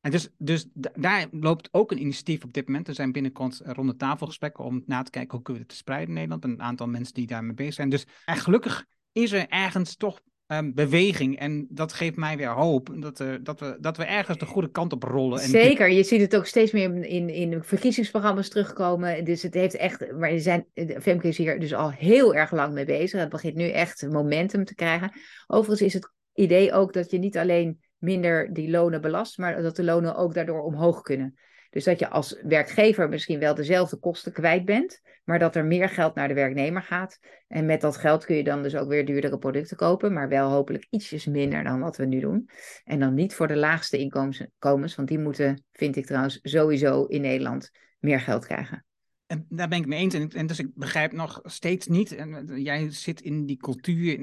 [0.04, 2.88] En dus, dus daar loopt ook een initiatief op dit moment.
[2.88, 6.14] Er zijn binnenkort ronde tafelgesprekken om na te kijken hoe kunnen we het spreiden in
[6.14, 6.44] Nederland.
[6.44, 7.88] Een aantal mensen die daarmee bezig zijn.
[7.88, 11.38] Dus en gelukkig is er ergens toch um, beweging.
[11.38, 14.70] En dat geeft mij weer hoop dat, uh, dat, we, dat we ergens de goede
[14.70, 15.40] kant op rollen.
[15.40, 19.24] En Zeker, je ziet het ook steeds meer in, in verkiezingsprogramma's terugkomen.
[19.24, 22.74] Dus het heeft echt, maar zijn, de Femke is hier dus al heel erg lang
[22.74, 23.20] mee bezig.
[23.20, 25.12] Het begint nu echt momentum te krijgen.
[25.46, 29.76] Overigens is het idee ook dat je niet alleen minder die lonen belast, maar dat
[29.76, 31.34] de lonen ook daardoor omhoog kunnen.
[31.70, 35.88] Dus dat je als werkgever misschien wel dezelfde kosten kwijt bent, maar dat er meer
[35.88, 37.18] geld naar de werknemer gaat.
[37.48, 40.50] En met dat geld kun je dan dus ook weer duurdere producten kopen, maar wel
[40.50, 42.48] hopelijk ietsjes minder dan wat we nu doen.
[42.84, 47.20] En dan niet voor de laagste inkomens, want die moeten, vind ik trouwens, sowieso in
[47.20, 48.84] Nederland meer geld krijgen.
[49.26, 50.14] En daar ben ik mee eens.
[50.34, 52.14] En, dus ik begrijp nog steeds niet.
[52.14, 54.22] En jij zit in die cultuur, in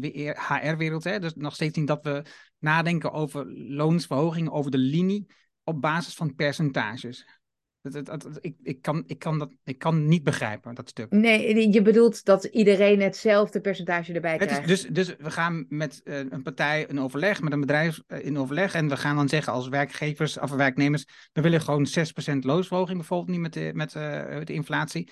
[0.00, 1.02] de HR-wereld.
[1.02, 2.22] Dus nog steeds niet dat we
[2.58, 5.26] nadenken over loonsverhoging, over de linie
[5.64, 7.26] op basis van percentages.
[7.80, 11.10] Dat, dat, dat, ik, ik, kan, ik, kan dat, ik kan niet begrijpen, dat stuk.
[11.10, 14.68] Nee, je bedoelt dat iedereen hetzelfde percentage erbij krijgt.
[14.68, 18.38] dus, dus we gaan met uh, een partij in overleg, met een bedrijf uh, in
[18.38, 18.74] overleg.
[18.74, 21.86] En we gaan dan zeggen als werkgevers of werknemers, we willen gewoon
[22.34, 25.10] 6% loonsverhoging bijvoorbeeld, niet met de, met, uh, de inflatie.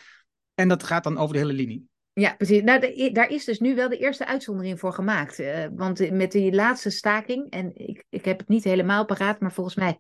[0.55, 1.89] En dat gaat dan over de hele linie.
[2.21, 2.63] Ja, precies.
[2.63, 5.43] Nou, de, daar is dus nu wel de eerste uitzondering voor gemaakt.
[5.75, 9.77] want met die laatste staking, en ik, ik heb het niet helemaal paraat, maar volgens
[9.77, 9.99] mij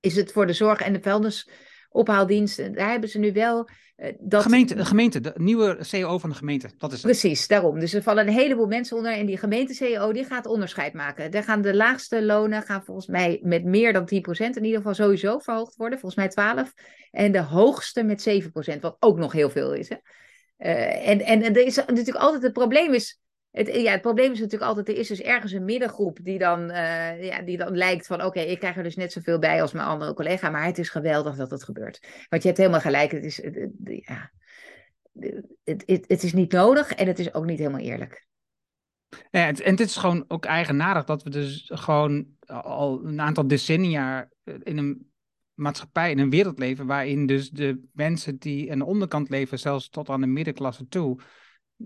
[0.00, 2.74] is het voor de zorg en de vuilnisophaaldiensten.
[2.74, 3.68] Daar hebben ze nu wel.
[3.96, 4.42] Uh, dat...
[4.42, 6.70] gemeente, de gemeente, de nieuwe CEO van de gemeente.
[6.78, 7.06] Dat is het.
[7.06, 7.78] Precies, daarom.
[7.78, 9.12] Dus er vallen een heleboel mensen onder.
[9.12, 11.30] En die gemeente-CEO die gaat onderscheid maken.
[11.30, 14.94] Daar gaan de laagste lonen gaan volgens mij met meer dan 10% in ieder geval
[14.94, 15.98] sowieso verhoogd worden.
[15.98, 16.68] Volgens mij 12%.
[17.10, 19.88] En de hoogste met 7%, wat ook nog heel veel is.
[19.88, 19.96] Hè?
[20.62, 23.20] Uh, en, en, er is natuurlijk altijd het probleem is
[23.52, 26.70] het, ja, het probleem is natuurlijk altijd, er is dus ergens een middengroep die dan,
[26.70, 29.72] uh, ja, die dan lijkt van, oké, ik krijg er dus net zoveel bij als
[29.72, 32.26] mijn andere collega, maar het is geweldig dat het gebeurt.
[32.28, 33.40] Want je hebt helemaal gelijk, het is,
[33.84, 34.30] ja,
[35.64, 38.26] het, het, het is niet nodig en het is ook niet helemaal eerlijk.
[39.30, 44.28] Ja, en het is gewoon ook eigenaardig dat we dus gewoon al een aantal decennia
[44.44, 45.11] in een
[45.62, 49.88] maatschappij, in een wereld leven waarin dus de mensen die aan de onderkant leven, zelfs
[49.88, 51.20] tot aan de middenklasse toe,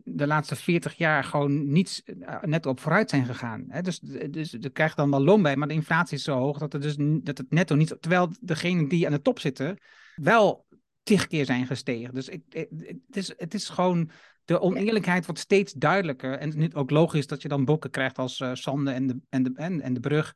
[0.05, 3.65] de laatste 40 jaar gewoon niets eh, net op vooruit zijn gegaan.
[3.69, 3.83] Hè?
[3.83, 3.99] Dus,
[4.31, 6.83] dus er krijgt dan wel loon bij, maar de inflatie is zo hoog dat het,
[6.83, 7.97] dus, dat het netto niet...
[8.01, 9.79] Terwijl degenen die aan de top zitten
[10.15, 10.67] wel
[11.03, 12.15] tig keer zijn gestegen.
[12.15, 14.11] Dus het, is, het is gewoon...
[14.45, 16.39] De oneerlijkheid wordt steeds duidelijker.
[16.39, 19.21] En het is ook logisch dat je dan boeken krijgt als uh, Sande en de,
[19.29, 20.35] en, de, en, en de Brug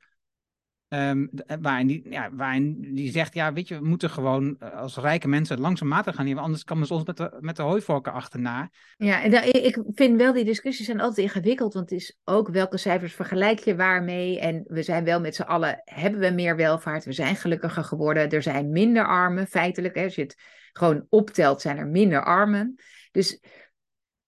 [0.93, 1.31] Um,
[1.61, 2.31] waarin, die, ja,
[2.71, 6.43] die zegt, ja, weet je, we moeten gewoon eh, als rijke mensen langzaam gaan nemen,
[6.43, 8.71] anders kan ze ons met de, met de hooivorken achterna.
[8.97, 12.77] Ja, en ik vind wel, die discussies zijn altijd ingewikkeld, want het is ook welke
[12.77, 14.41] cijfers vergelijk je waarmee.
[14.41, 18.31] En we zijn wel met z'n allen, hebben we meer welvaart, we zijn gelukkiger geworden,
[18.31, 19.95] er zijn minder armen, feitelijk.
[19.95, 20.37] Hè, als je het
[20.73, 22.75] gewoon optelt, zijn er minder armen.
[23.11, 23.41] Dus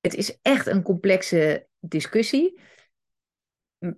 [0.01, 2.61] het is echt een complexe discussie.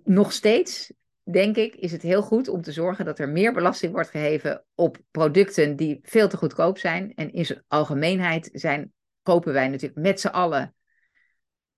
[0.03, 0.93] Nog steeds
[1.31, 4.65] denk ik, is het heel goed om te zorgen dat er meer belasting wordt geheven
[4.75, 7.13] op producten die veel te goedkoop zijn.
[7.15, 10.75] En in zijn algemeenheid zijn, kopen wij natuurlijk met z'n allen.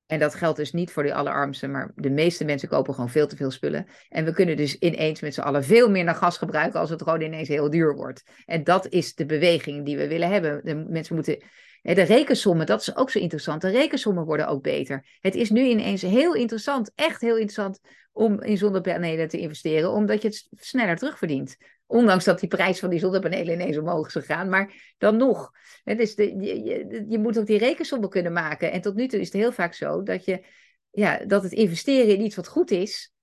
[0.06, 3.28] En dat geldt dus niet voor de allerarmsten, maar de meeste mensen kopen gewoon veel
[3.28, 3.88] te veel spullen.
[4.10, 7.02] En we kunnen dus ineens met z'n allen veel meer naar gas gebruiken als het
[7.02, 8.24] gewoon ineens heel duur wordt.
[8.46, 10.62] En dat is de beweging die we willen hebben.
[10.64, 11.44] De mensen moeten
[11.82, 13.62] de rekensommen, dat is ook zo interessant.
[13.62, 15.18] De rekensommen worden ook beter.
[15.20, 17.80] Het is nu ineens heel interessant, echt heel interessant,
[18.12, 21.58] om in zonnepanelen te investeren, omdat je het sneller terugverdient.
[21.86, 24.50] Ondanks dat die prijs van die zonnepanelen ineens omhoog is gegaan.
[24.50, 25.52] Maar dan nog.
[25.84, 28.72] Dus de, je, je, moet ook die rekensommen kunnen maken.
[28.72, 30.46] En tot nu toe is het heel vaak zo dat, je,
[30.92, 33.14] ja, dat het investeren in iets wat goed is,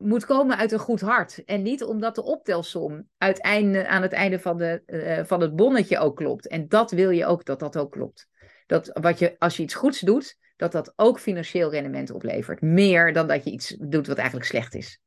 [0.00, 1.44] moet komen uit een goed hart.
[1.44, 5.98] En niet omdat de optelsom uiteinde, aan het einde van, de, uh, van het bonnetje
[5.98, 6.48] ook klopt.
[6.48, 8.28] En dat wil je ook dat dat ook klopt.
[8.66, 12.60] Dat wat je, als je iets goeds doet, dat dat ook financieel rendement oplevert.
[12.60, 15.00] Meer dan dat je iets doet wat eigenlijk slecht is.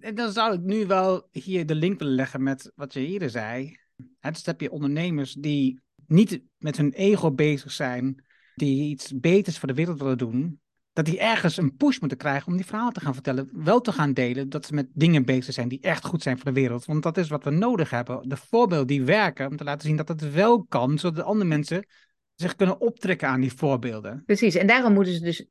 [0.00, 3.30] En dan zou ik nu wel hier de link willen leggen met wat je eerder
[3.30, 3.76] zei.
[4.20, 9.68] Dus heb je ondernemers die niet met hun ego bezig zijn, die iets beters voor
[9.68, 10.60] de wereld willen doen,
[10.92, 13.50] dat die ergens een push moeten krijgen om die verhalen te gaan vertellen.
[13.52, 16.44] Wel te gaan delen dat ze met dingen bezig zijn die echt goed zijn voor
[16.44, 16.84] de wereld.
[16.84, 18.28] Want dat is wat we nodig hebben.
[18.28, 21.86] De voorbeelden die werken, om te laten zien dat het wel kan, zodat andere mensen
[22.34, 24.22] zich kunnen optrekken aan die voorbeelden.
[24.26, 25.46] Precies, en daarom moeten ze dus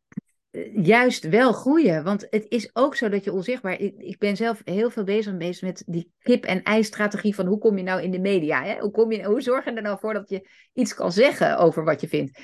[0.52, 2.04] eh, juist wel groeien.
[2.04, 3.80] Want het is ook zo dat je onzichtbaar.
[3.80, 7.84] Ik, ik ben zelf heel veel bezig, bezig met die kip-en-ei-strategie van hoe kom je
[7.84, 8.64] nou in de media?
[8.64, 8.80] Hè?
[8.80, 11.84] Hoe, kom je, hoe zorg je er nou voor dat je iets kan zeggen over
[11.84, 12.40] wat je vindt?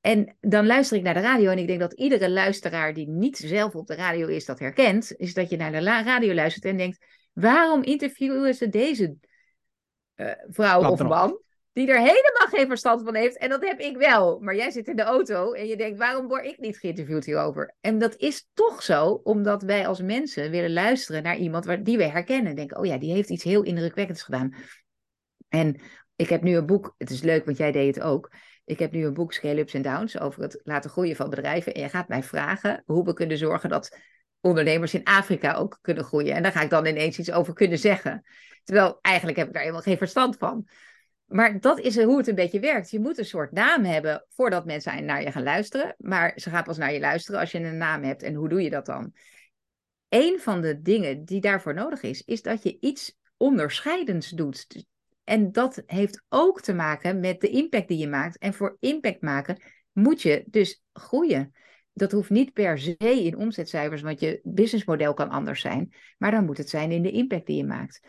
[0.00, 3.36] En dan luister ik naar de radio en ik denk dat iedere luisteraar die niet
[3.36, 6.76] zelf op de radio is dat herkent, is dat je naar de radio luistert en
[6.76, 9.16] denkt, waarom interviewen ze deze
[10.16, 11.40] uh, vrouw of man
[11.78, 14.40] die er helemaal geen verstand van heeft en dat heb ik wel.
[14.40, 17.74] Maar jij zit in de auto en je denkt, waarom word ik niet geïnterviewd hierover?
[17.80, 21.96] En dat is toch zo, omdat wij als mensen willen luisteren naar iemand waar, die
[21.96, 22.50] we herkennen.
[22.50, 24.54] En denken, oh ja, die heeft iets heel indrukwekkends gedaan.
[25.48, 25.80] En
[26.16, 28.30] ik heb nu een boek, het is leuk, want jij deed het ook.
[28.68, 31.74] Ik heb nu een boek, Scale Ups en Downs, over het laten groeien van bedrijven.
[31.74, 33.98] En je gaat mij vragen hoe we kunnen zorgen dat
[34.40, 36.34] ondernemers in Afrika ook kunnen groeien.
[36.34, 38.24] En daar ga ik dan ineens iets over kunnen zeggen.
[38.64, 40.68] Terwijl eigenlijk heb ik daar helemaal geen verstand van.
[41.24, 42.90] Maar dat is hoe het een beetje werkt.
[42.90, 45.94] Je moet een soort naam hebben voordat mensen naar je gaan luisteren.
[45.98, 48.22] Maar ze gaan pas naar je luisteren als je een naam hebt.
[48.22, 49.12] En hoe doe je dat dan?
[50.08, 54.66] Een van de dingen die daarvoor nodig is, is dat je iets onderscheidends doet.
[55.28, 58.38] En dat heeft ook te maken met de impact die je maakt.
[58.38, 59.62] En voor impact maken
[59.92, 61.52] moet je dus groeien.
[61.92, 65.94] Dat hoeft niet per se in omzetcijfers, want je businessmodel kan anders zijn.
[66.18, 68.00] Maar dan moet het zijn in de impact die je maakt.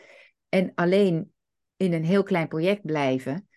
[0.50, 1.34] En alleen
[1.76, 3.48] in een heel klein project blijven,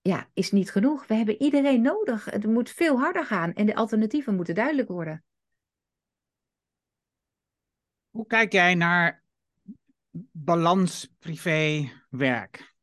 [0.00, 1.06] ja, is niet genoeg.
[1.06, 2.24] We hebben iedereen nodig.
[2.24, 5.24] Het moet veel harder gaan en de alternatieven moeten duidelijk worden.
[8.10, 9.22] Hoe kijk jij naar
[10.32, 12.73] balans privé-werk?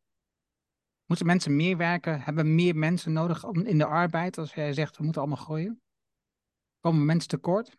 [1.12, 2.22] Moeten mensen meer werken?
[2.22, 4.38] Hebben meer mensen nodig in de arbeid?
[4.38, 5.82] Als jij zegt, we moeten allemaal groeien.
[6.80, 7.78] Komen mensen tekort?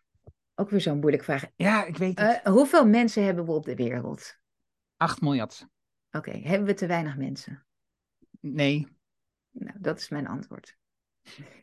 [0.54, 1.46] Ook weer zo'n moeilijke vraag.
[1.56, 2.40] Ja, ik weet het.
[2.46, 4.38] Uh, hoeveel mensen hebben we op de wereld?
[4.96, 5.66] 8 miljard.
[6.10, 7.66] Oké, hebben we te weinig mensen?
[8.40, 8.88] Nee.
[9.50, 10.76] Nou, dat is mijn antwoord.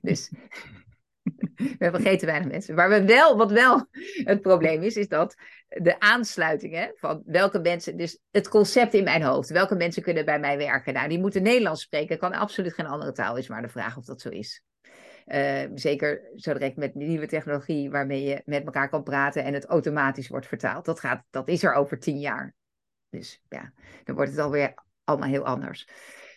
[0.02, 0.32] Dus
[1.56, 2.76] we hebben te weinig mensen.
[2.76, 3.88] Maar we wel, wat wel
[4.24, 5.36] het probleem is, is dat
[5.68, 10.26] de aansluiting hè, van welke mensen, dus het concept in mijn hoofd, welke mensen kunnen
[10.26, 10.94] bij mij werken.
[10.94, 14.06] Nou, die moeten Nederlands spreken, kan absoluut geen andere taal, is maar de vraag of
[14.06, 14.64] dat zo is.
[15.26, 19.66] Uh, zeker zo direct met nieuwe technologie waarmee je met elkaar kan praten en het
[19.66, 20.86] automatisch wordt vertaald.
[20.86, 22.56] Dat, gaat, dat is er over tien jaar.
[23.10, 23.74] Dus ja,
[24.04, 24.74] dan wordt het alweer
[25.04, 25.88] allemaal heel anders.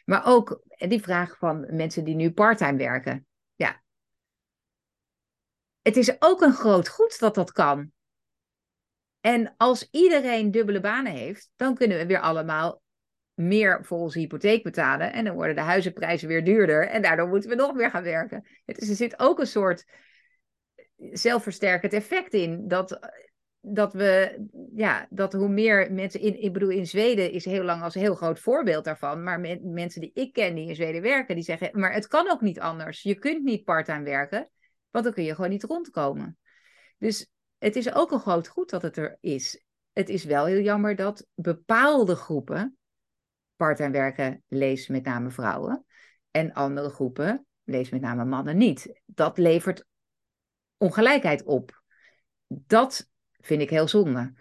[0.05, 3.26] Maar ook die vraag van mensen die nu parttime werken.
[3.55, 3.82] Ja.
[5.83, 7.93] Het is ook een groot goed dat dat kan.
[9.20, 12.83] En als iedereen dubbele banen heeft, dan kunnen we weer allemaal
[13.35, 15.12] meer voor onze hypotheek betalen.
[15.12, 16.89] En dan worden de huizenprijzen weer duurder.
[16.89, 18.47] En daardoor moeten we nog meer gaan werken.
[18.64, 19.85] Er zit ook een soort
[20.97, 22.68] zelfversterkend effect in.
[22.68, 23.11] Dat,
[23.61, 27.83] dat we, ja, dat hoe meer mensen in, ik bedoel, in Zweden is heel lang
[27.83, 29.22] als een heel groot voorbeeld daarvan.
[29.22, 32.41] Maar mensen die ik ken die in Zweden werken, die zeggen, maar het kan ook
[32.41, 33.03] niet anders.
[33.03, 34.49] Je kunt niet parttime werken,
[34.93, 36.38] want dan kun je gewoon niet rondkomen.
[36.99, 39.64] Dus het is ook een groot goed dat het er is.
[39.93, 42.76] Het is wel heel jammer dat bepaalde groepen
[43.57, 45.84] parttime werken, lees met name vrouwen,
[46.30, 49.01] en andere groepen, lees met name mannen niet.
[49.07, 49.84] Dat levert
[50.76, 51.82] ongelijkheid op.
[52.47, 54.32] Dat vind ik heel zonde.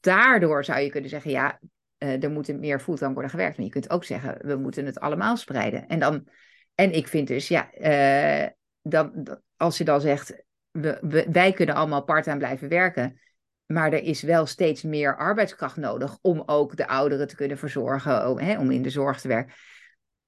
[0.00, 1.60] Daardoor zou je kunnen zeggen, ja,
[1.98, 3.56] uh, er moet meer fulltime worden gewerkt.
[3.56, 5.86] Maar je kunt ook zeggen, we moeten het allemaal spreiden.
[5.86, 6.28] En, dan,
[6.74, 8.48] en ik vind dus, ja, uh,
[8.88, 13.20] dan, als je dan zegt, we, wij kunnen allemaal parttime blijven werken.
[13.66, 18.28] Maar er is wel steeds meer arbeidskracht nodig om ook de ouderen te kunnen verzorgen,
[18.30, 19.54] om, hè, om in de zorg te werken.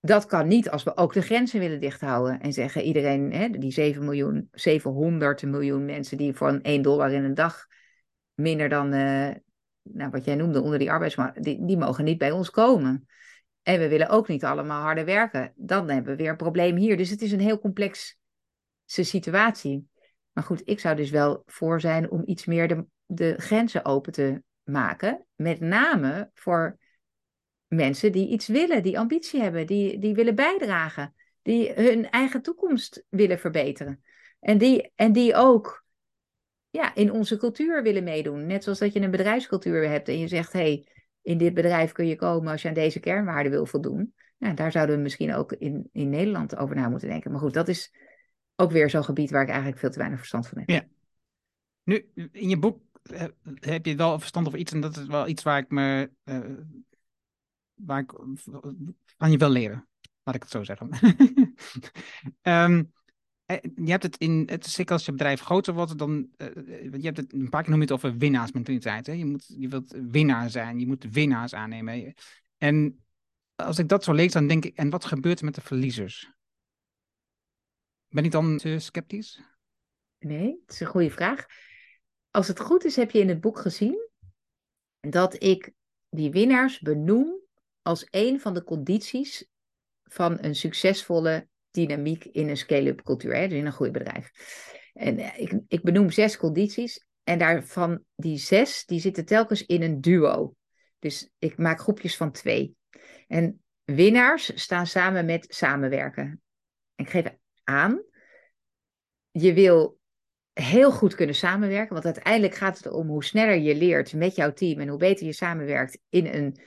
[0.01, 3.73] Dat kan niet als we ook de grenzen willen dichthouden en zeggen iedereen, hè, die
[3.73, 7.67] 7 miljoen, 700 miljoen mensen die voor een 1 dollar in een dag
[8.35, 9.31] minder dan uh,
[9.83, 13.07] nou, wat jij noemde onder die arbeidsmarkt, die, die mogen niet bij ons komen.
[13.63, 15.53] En we willen ook niet allemaal harder werken.
[15.57, 16.97] Dan hebben we weer een probleem hier.
[16.97, 17.59] Dus het is een heel
[18.87, 19.89] complexe situatie.
[20.33, 24.13] Maar goed, ik zou dus wel voor zijn om iets meer de, de grenzen open
[24.13, 25.27] te maken.
[25.35, 26.79] Met name voor
[27.67, 33.05] mensen die iets willen, die ambitie hebben, die, die willen bijdragen, die hun eigen toekomst
[33.09, 34.03] willen verbeteren.
[34.41, 35.85] En die, en die ook
[36.71, 38.47] ja, in onze cultuur willen meedoen.
[38.47, 40.87] Net zoals dat je een bedrijfscultuur hebt en je zegt, hey,
[41.23, 44.15] in dit bedrijf kun je komen als je aan deze kernwaarden wil voldoen.
[44.39, 47.31] Nou, daar zouden we misschien ook in, in Nederland over na moeten denken.
[47.31, 47.93] Maar goed, dat is
[48.57, 50.69] ook weer zo'n gebied waar ik eigenlijk veel te weinig verstand van heb.
[50.69, 50.87] Ja.
[51.83, 53.25] Nu, in je boek eh,
[53.61, 56.39] heb je wel verstand over iets en dat is wel iets waar ik me, uh,
[57.75, 58.13] waar ik
[59.17, 59.89] van je wil leren.
[60.23, 60.89] Laat ik het zo zeggen.
[62.43, 62.93] um,
[63.85, 66.49] je hebt het in, het zeker als je bedrijf groter wordt, dan, uh,
[66.93, 69.07] je hebt het een paar keer noemd over winnaarsmentaliteit.
[69.07, 69.13] Hè?
[69.13, 72.15] Je, moet, je wilt winnaar zijn, je moet winnaars aannemen.
[72.59, 73.05] En
[73.55, 76.36] als ik dat zo lees, dan denk ik, en wat gebeurt er met de verliezers?
[78.17, 79.41] Ben ik dan te sceptisch?
[80.19, 81.47] Nee, het is een goede vraag.
[82.31, 84.09] Als het goed is, heb je in het boek gezien
[85.01, 85.73] dat ik
[86.09, 87.41] die winnaars benoem
[87.83, 89.49] als een van de condities
[90.05, 94.31] van een succesvolle dynamiek in een scale-up cultuur, dus in een groeibedrijf.
[94.93, 99.83] En eh, ik, ik benoem zes condities en daarvan die zes, die zitten telkens in
[99.83, 100.55] een duo.
[100.99, 102.77] Dus ik maak groepjes van twee.
[103.27, 106.43] En winnaars staan samen met samenwerken.
[106.95, 107.25] Ik geef
[107.67, 108.03] aan.
[109.31, 109.99] Je wil
[110.53, 114.53] heel goed kunnen samenwerken, want uiteindelijk gaat het om hoe sneller je leert met jouw
[114.53, 116.61] team en hoe beter je samenwerkt in een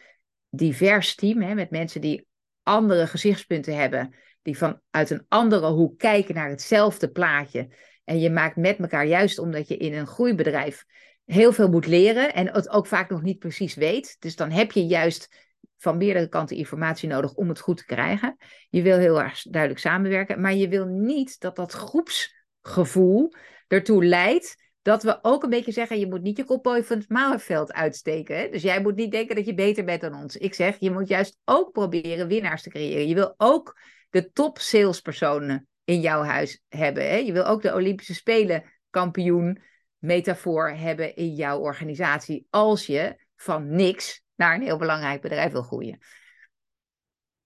[0.50, 2.28] divers team, hè, met mensen die
[2.64, 7.70] andere gezichtspunten hebben, die vanuit een andere hoek kijken naar hetzelfde plaatje.
[8.04, 10.86] En je maakt met elkaar, juist omdat je in een groeibedrijf
[11.26, 14.16] heel veel moet leren en het ook vaak nog niet precies weet.
[14.20, 15.49] Dus dan heb je juist
[15.80, 18.38] van meerdere kanten informatie nodig om het goed te krijgen.
[18.70, 23.34] Je wil heel erg duidelijk samenwerken, maar je wil niet dat dat groepsgevoel
[23.68, 27.10] ertoe leidt dat we ook een beetje zeggen, je moet niet je kop boven het
[27.10, 28.52] mouwenveld uitsteken.
[28.52, 30.38] Dus jij moet niet denken dat je beter bent dan ons.
[30.38, 33.08] Ik zeg, je moet juist ook proberen winnaars te creëren.
[33.08, 37.10] Je wil ook de top salespersonen in jouw huis hebben.
[37.10, 37.16] Hè?
[37.16, 39.62] Je wil ook de Olympische Spelen kampioen
[39.98, 42.48] metafoor hebben in jouw organisatie.
[42.50, 46.00] Als je van niks naar een heel belangrijk bedrijf wil groeien.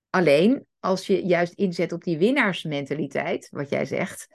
[0.09, 4.27] Alleen als je juist inzet op die winnaarsmentaliteit, wat jij zegt,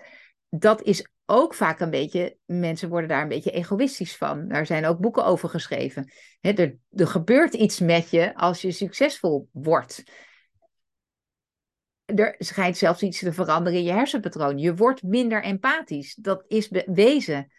[0.49, 4.49] dat is ook vaak een beetje, mensen worden daar een beetje egoïstisch van.
[4.49, 6.13] Daar zijn ook boeken over geschreven.
[6.41, 10.03] er, er gebeurt iets met je als je succesvol wordt.
[12.05, 14.59] Er schijnt zelfs iets te veranderen in je hersenpatroon.
[14.59, 16.15] Je wordt minder empathisch.
[16.15, 17.53] Dat is bewezen.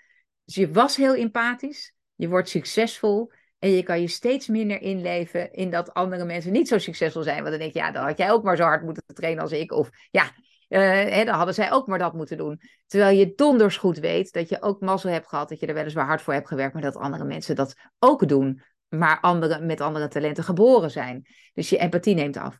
[0.46, 1.94] Dus je was heel empathisch.
[2.16, 3.32] Je wordt succesvol.
[3.60, 7.38] En je kan je steeds minder inleven in dat andere mensen niet zo succesvol zijn.
[7.38, 9.52] Want dan denk je, ja, dan had jij ook maar zo hard moeten trainen als
[9.52, 9.72] ik.
[9.72, 12.62] Of ja, uh, hè, dan hadden zij ook maar dat moeten doen.
[12.88, 15.50] Terwijl je donders goed weet dat je ook mazzel hebt gehad.
[15.50, 16.74] Dat je er weliswaar hard voor hebt gewerkt.
[16.74, 18.62] Maar dat andere mensen dat ook doen.
[18.90, 21.26] Maar andere, met andere talenten geboren zijn.
[21.54, 22.58] Dus je empathie neemt af.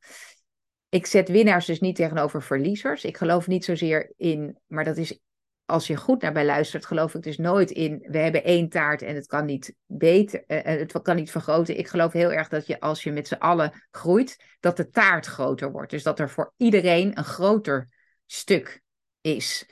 [0.90, 3.04] Ik zet winnaars dus niet tegenover verliezers.
[3.04, 5.20] Ik geloof niet zozeer in, maar dat is
[5.70, 8.06] als je goed naar mij luistert, geloof ik dus nooit in.
[8.08, 11.78] We hebben één taart en het kan niet beter, uh, het kan niet vergroten.
[11.78, 15.26] Ik geloof heel erg dat je als je met z'n allen groeit, dat de taart
[15.26, 15.92] groter wordt.
[15.92, 17.90] Dus dat er voor iedereen een groter
[18.26, 18.82] stuk
[19.22, 19.70] is.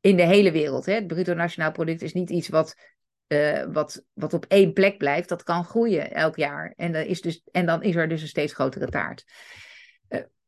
[0.00, 0.86] In de hele wereld.
[0.86, 0.94] Hè?
[0.94, 2.74] Het bruto nationaal product is niet iets wat,
[3.28, 5.28] uh, wat, wat op één plek blijft.
[5.28, 6.72] Dat kan groeien elk jaar.
[6.76, 9.24] En, dan is dus, en dan is er dus een steeds grotere taart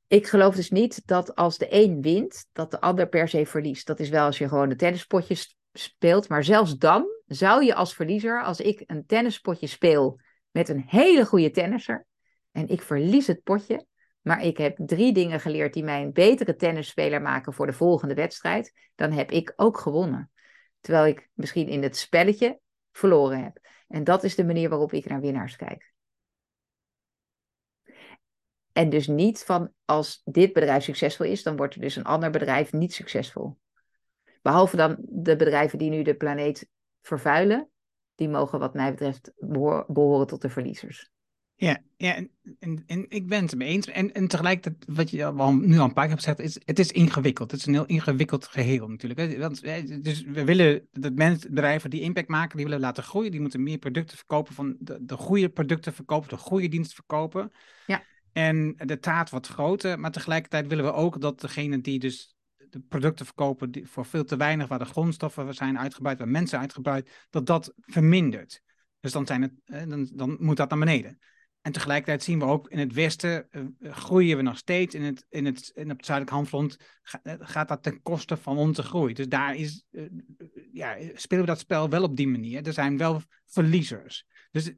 [0.06, 3.86] ik geloof dus niet dat als de een wint, dat de ander per se verliest.
[3.86, 5.36] Dat is wel als je gewoon een tennispotje
[5.72, 6.28] speelt.
[6.28, 11.26] Maar zelfs dan zou je als verliezer, als ik een tennispotje speel met een hele
[11.26, 12.06] goede tennisser
[12.52, 13.86] en ik verlies het potje,
[14.20, 18.14] maar ik heb drie dingen geleerd die mij een betere tennisspeler maken voor de volgende
[18.14, 20.30] wedstrijd, dan heb ik ook gewonnen.
[20.80, 22.60] Terwijl ik misschien in het spelletje
[22.92, 23.58] verloren heb.
[23.88, 25.94] En dat is de manier waarop ik naar winnaars kijk.
[28.76, 32.30] En dus niet van als dit bedrijf succesvol is, dan wordt er dus een ander
[32.30, 33.58] bedrijf niet succesvol.
[34.42, 36.68] Behalve dan de bedrijven die nu de planeet
[37.02, 37.68] vervuilen,
[38.14, 39.32] die mogen wat mij betreft
[39.86, 41.10] behoren tot de verliezers.
[41.54, 43.86] Ja, ja en, en, en ik ben het ermee eens.
[43.86, 46.78] En, en tegelijkertijd, wat je al, nu al een paar keer hebt gezegd, is, het
[46.78, 47.50] is ingewikkeld.
[47.50, 49.20] Het is een heel ingewikkeld geheel natuurlijk.
[49.20, 49.38] Hè?
[49.38, 49.62] Want,
[50.04, 53.30] dus we willen dat mensen, bedrijven die impact maken, die willen laten groeien.
[53.30, 57.52] Die moeten meer producten verkopen, van de, de goede producten verkopen, de goede diensten verkopen.
[57.86, 58.02] Ja.
[58.36, 62.36] En de taart wat groter, maar tegelijkertijd willen we ook dat degene die dus
[62.70, 66.58] de producten verkopen die voor veel te weinig, waar de grondstoffen zijn uitgebreid, waar mensen
[66.58, 68.62] uitgebreid, dat dat vermindert.
[69.00, 69.52] Dus dan, zijn het,
[69.88, 71.18] dan, dan moet dat naar beneden.
[71.60, 74.94] En tegelijkertijd zien we ook in het westen uh, groeien we nog steeds.
[74.94, 76.76] In het, in het, in het zuidelijk handfront
[77.22, 79.14] eh, gaat dat ten koste van onze groei.
[79.14, 79.84] Dus daar is,
[80.72, 82.66] ja, spelen we dat spel wel op die manier.
[82.66, 84.26] Er zijn wel verliezers.
[84.50, 84.72] Dus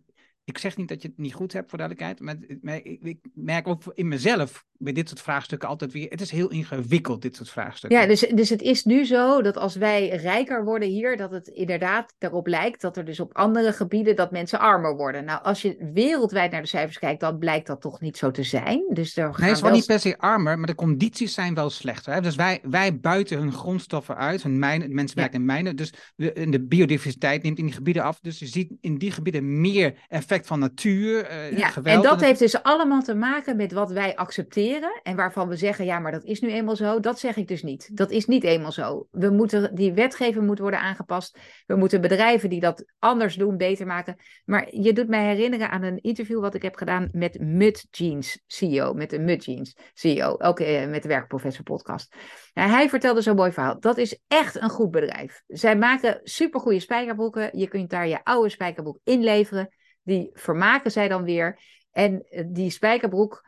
[0.49, 2.21] ik zeg niet dat je het niet goed hebt, voor duidelijkheid.
[2.63, 6.11] Maar, ik, ik, merk ook in mezelf bij dit soort vraagstukken altijd weer.
[6.11, 8.01] Het is heel ingewikkeld, dit soort vraagstukken.
[8.01, 11.49] Ja, dus, dus het is nu zo dat als wij rijker worden hier, dat het
[11.49, 15.25] inderdaad daarop lijkt dat er dus op andere gebieden dat mensen armer worden.
[15.25, 18.43] Nou, als je wereldwijd naar de cijfers kijkt, dan blijkt dat toch niet zo te
[18.43, 18.85] zijn.
[18.93, 21.71] Dus er nee, het is wel niet per se armer, maar de condities zijn wel
[21.71, 22.13] slechter.
[22.13, 22.21] Hè?
[22.21, 25.41] Dus wij, wij buiten hun grondstoffen uit, hun mijnen, mensen werken ja.
[25.41, 25.77] in mijnen.
[25.77, 28.21] Dus de, de biodiversiteit neemt in die gebieden af.
[28.21, 31.31] Dus je ziet in die gebieden meer effect van natuur.
[31.31, 31.97] Uh, ja, geweld.
[31.97, 35.85] En dat heeft dus allemaal te maken met wat wij accepteren en waarvan we zeggen,
[35.85, 37.97] ja, maar dat is nu eenmaal zo, dat zeg ik dus niet.
[37.97, 39.07] Dat is niet eenmaal zo.
[39.11, 41.39] We moeten, die wetgeving moet worden aangepast.
[41.67, 44.17] We moeten bedrijven die dat anders doen, beter maken.
[44.45, 48.43] Maar je doet mij herinneren aan een interview wat ik heb gedaan met Mud Jeans
[48.47, 52.15] CEO, met de Mud Jeans CEO, ook eh, met de Werkprofessor podcast.
[52.55, 53.81] Nou, hij vertelde zo'n mooi verhaal.
[53.81, 55.43] Dat is echt een goed bedrijf.
[55.47, 57.59] Zij maken supergoeie spijkerbroeken.
[57.59, 59.69] Je kunt daar je oude spijkerbroek inleveren.
[60.09, 61.61] Die vermaken zij dan weer.
[61.91, 63.47] En eh, die spijkerbroek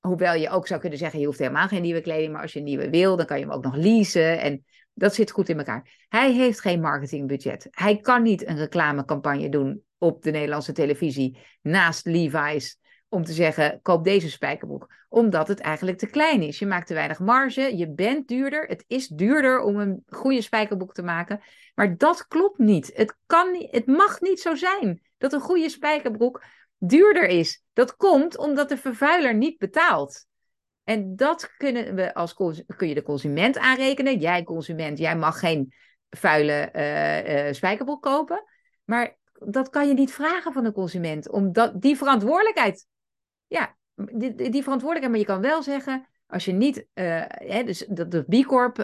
[0.00, 2.58] Hoewel je ook zou kunnen zeggen, je hoeft helemaal geen nieuwe kleding, maar als je
[2.58, 4.40] een nieuwe wil, dan kan je hem ook nog leasen.
[4.40, 6.06] En dat zit goed in elkaar.
[6.08, 7.68] Hij heeft geen marketingbudget.
[7.70, 13.78] Hij kan niet een reclamecampagne doen op de Nederlandse televisie naast Levi's om te zeggen,
[13.82, 14.94] koop deze spijkerbroek.
[15.08, 16.58] Omdat het eigenlijk te klein is.
[16.58, 18.66] Je maakt te weinig marge, je bent duurder.
[18.66, 21.40] Het is duurder om een goede spijkerbroek te maken.
[21.74, 22.90] Maar dat klopt niet.
[22.94, 26.44] Het, kan niet, het mag niet zo zijn dat een goede spijkerbroek
[26.78, 27.62] duurder is.
[27.72, 30.26] Dat komt omdat de vervuiler niet betaalt.
[30.84, 32.34] En dat kunnen we als
[32.76, 34.18] kun je de consument aanrekenen.
[34.18, 35.74] Jij consument, jij mag geen
[36.10, 38.44] vuile uh, uh, spijkerbroek kopen.
[38.84, 41.30] Maar dat kan je niet vragen van de consument.
[41.30, 42.86] Omdat die verantwoordelijkheid.
[43.46, 45.10] Ja, die, die verantwoordelijkheid.
[45.10, 46.06] Maar je kan wel zeggen.
[46.26, 46.86] Als je niet.
[46.94, 48.76] Uh, hè, dus dat de B Corp.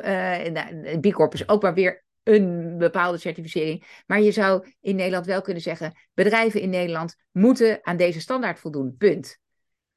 [0.52, 4.02] Nou, B Corp is ook maar weer een bepaalde certificering.
[4.06, 8.58] Maar je zou in Nederland wel kunnen zeggen: bedrijven in Nederland moeten aan deze standaard
[8.58, 8.96] voldoen.
[8.96, 9.38] Punt.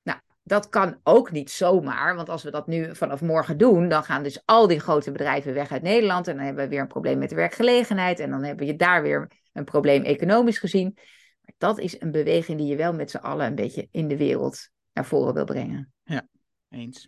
[0.03, 4.03] Nou, dat kan ook niet zomaar, want als we dat nu vanaf morgen doen, dan
[4.03, 6.27] gaan dus al die grote bedrijven weg uit Nederland.
[6.27, 8.19] En dan hebben we weer een probleem met de werkgelegenheid.
[8.19, 10.91] En dan hebben je daar weer een probleem economisch gezien.
[11.41, 14.17] Maar dat is een beweging die je wel met z'n allen een beetje in de
[14.17, 15.93] wereld naar voren wil brengen.
[16.03, 16.27] Ja,
[16.69, 17.07] eens.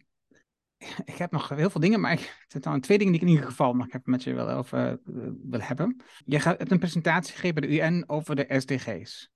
[1.05, 3.33] ik heb nog heel veel dingen, maar ik, het zijn twee dingen die ik in
[3.33, 6.01] ieder geval nog even met je wil, over uh, wil hebben.
[6.25, 9.31] Je hebt een presentatie gegeven bij de UN over de SDG's.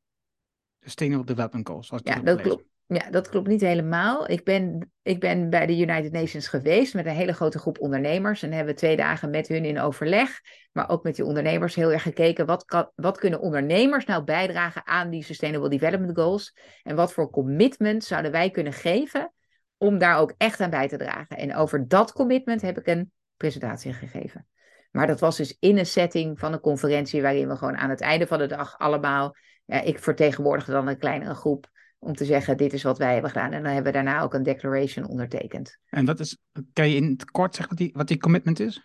[0.79, 1.91] Sustainable Development Goals.
[2.03, 2.63] ja, dat klopt.
[2.87, 4.29] Ja, dat klopt niet helemaal.
[4.29, 8.43] Ik ben, ik ben bij de United Nations geweest met een hele grote groep ondernemers.
[8.43, 10.41] En hebben twee dagen met hun in overleg,
[10.71, 12.45] maar ook met die ondernemers heel erg gekeken.
[12.45, 16.57] Wat, kan, wat kunnen ondernemers nou bijdragen aan die Sustainable Development Goals?
[16.83, 19.31] En wat voor commitment zouden wij kunnen geven
[19.77, 21.37] om daar ook echt aan bij te dragen.
[21.37, 24.47] En over dat commitment heb ik een presentatie gegeven.
[24.91, 28.01] Maar dat was dus in een setting van een conferentie waarin we gewoon aan het
[28.01, 31.69] einde van de dag allemaal, ik vertegenwoordigde dan een kleinere groep,
[31.99, 33.51] om te zeggen, dit is wat wij hebben gedaan.
[33.51, 35.77] En dan hebben we daarna ook een declaration ondertekend.
[35.89, 36.37] En wat is,
[36.73, 38.81] kan je in het kort zeggen wat die, wat die commitment is?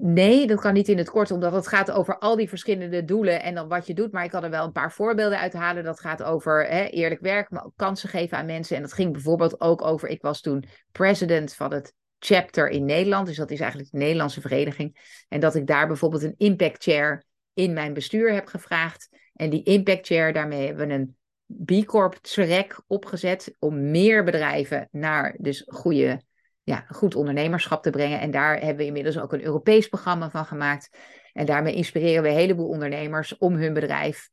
[0.00, 3.42] Nee, dat kan niet in het kort, omdat het gaat over al die verschillende doelen
[3.42, 4.12] en dan wat je doet.
[4.12, 5.84] Maar ik kan er wel een paar voorbeelden uithalen.
[5.84, 8.76] Dat gaat over hè, eerlijk werk, maar kansen geven aan mensen.
[8.76, 13.26] En dat ging bijvoorbeeld ook over, ik was toen president van het chapter in Nederland.
[13.26, 15.22] Dus dat is eigenlijk de Nederlandse vereniging.
[15.28, 17.24] En dat ik daar bijvoorbeeld een impact chair
[17.54, 19.08] in mijn bestuur heb gevraagd.
[19.34, 21.16] En die impact chair, daarmee hebben we een
[21.64, 26.20] B Corp track opgezet om meer bedrijven naar dus goede
[26.68, 28.20] ja, goed ondernemerschap te brengen.
[28.20, 30.98] En daar hebben we inmiddels ook een Europees programma van gemaakt.
[31.32, 34.30] En daarmee inspireren we een heleboel ondernemers om hun bedrijf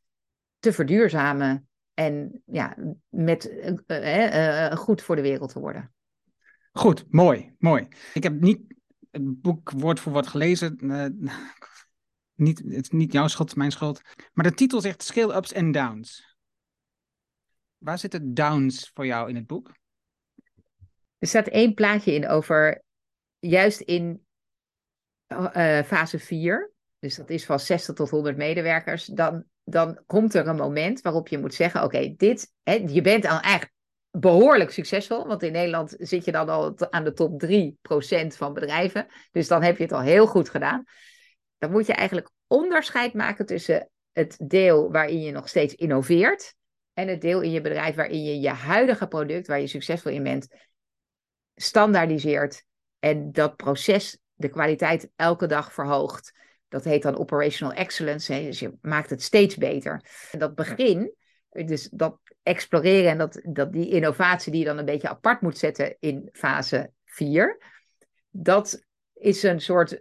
[0.60, 2.78] te verduurzamen en ja,
[3.10, 3.52] met,
[3.88, 5.94] uh, uh, goed voor de wereld te worden.
[6.72, 7.88] Goed, mooi, mooi.
[8.14, 8.76] Ik heb niet
[9.12, 10.78] het boek woord voor woord gelezen.
[12.34, 14.02] Niet, het is niet jouw schuld, mijn schuld.
[14.34, 16.38] Maar de titel zegt Scale Ups and Downs.
[17.78, 19.72] Waar zitten downs voor jou in het boek?
[21.18, 22.84] Er staat één plaatje in over,
[23.40, 24.26] juist in
[25.28, 30.48] uh, fase 4, dus dat is van 60 tot 100 medewerkers, dan, dan komt er
[30.48, 33.74] een moment waarop je moet zeggen, oké, dit, hè, je bent al echt
[34.12, 39.08] behoorlijk succesvol, want in Nederland zit je dan al aan de top 3% van bedrijven,
[39.32, 40.84] dus dan heb je het al heel goed gedaan.
[41.58, 46.56] Dan moet je eigenlijk onderscheid maken tussen het deel waarin je nog steeds innoveert
[46.94, 50.24] en het deel in je bedrijf waarin je je huidige product, waar je succesvol in
[50.24, 50.48] bent,
[51.56, 52.64] standaardiseert
[53.00, 56.34] en dat proces de kwaliteit elke dag verhoogt.
[56.68, 58.34] Dat heet dan operational excellence.
[58.34, 58.44] Hè?
[58.44, 60.06] Dus je maakt het steeds beter.
[60.32, 61.16] Dat begin,
[61.50, 65.58] dus dat exploreren en dat, dat die innovatie die je dan een beetje apart moet
[65.58, 67.58] zetten in fase 4,
[68.30, 68.84] dat
[69.14, 70.00] is een soort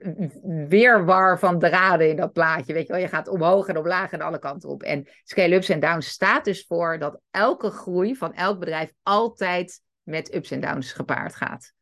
[0.68, 2.72] weerwar van draden in dat plaatje.
[2.72, 4.82] Weet je wel, je gaat omhoog en omlaag en alle kanten op.
[4.82, 10.34] En scale-ups en downs staat dus voor dat elke groei van elk bedrijf altijd met
[10.34, 11.72] ups en downs gepaard gaat.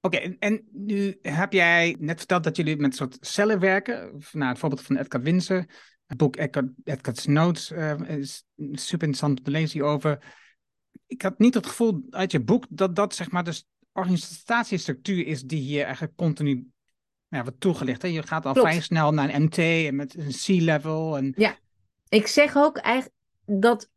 [0.00, 4.22] Oké, en nu heb jij net verteld dat jullie met een soort cellen werken.
[4.32, 5.68] Nou, het voorbeeld van Edgar Winsen.
[6.06, 10.34] Het boek Edgar, Edgar's Notes uh, is super interessant om te lezen hierover.
[11.06, 13.62] Ik had niet het gevoel uit je boek dat dat zeg maar de
[13.92, 16.70] organisatiestructuur is die hier eigenlijk continu
[17.28, 18.02] ja, wordt toegelicht.
[18.02, 18.08] Hè?
[18.08, 21.16] Je gaat al vrij snel naar een MT en met een C-level.
[21.16, 21.32] En...
[21.36, 21.58] Ja,
[22.08, 23.14] ik zeg ook eigenlijk
[23.44, 23.90] dat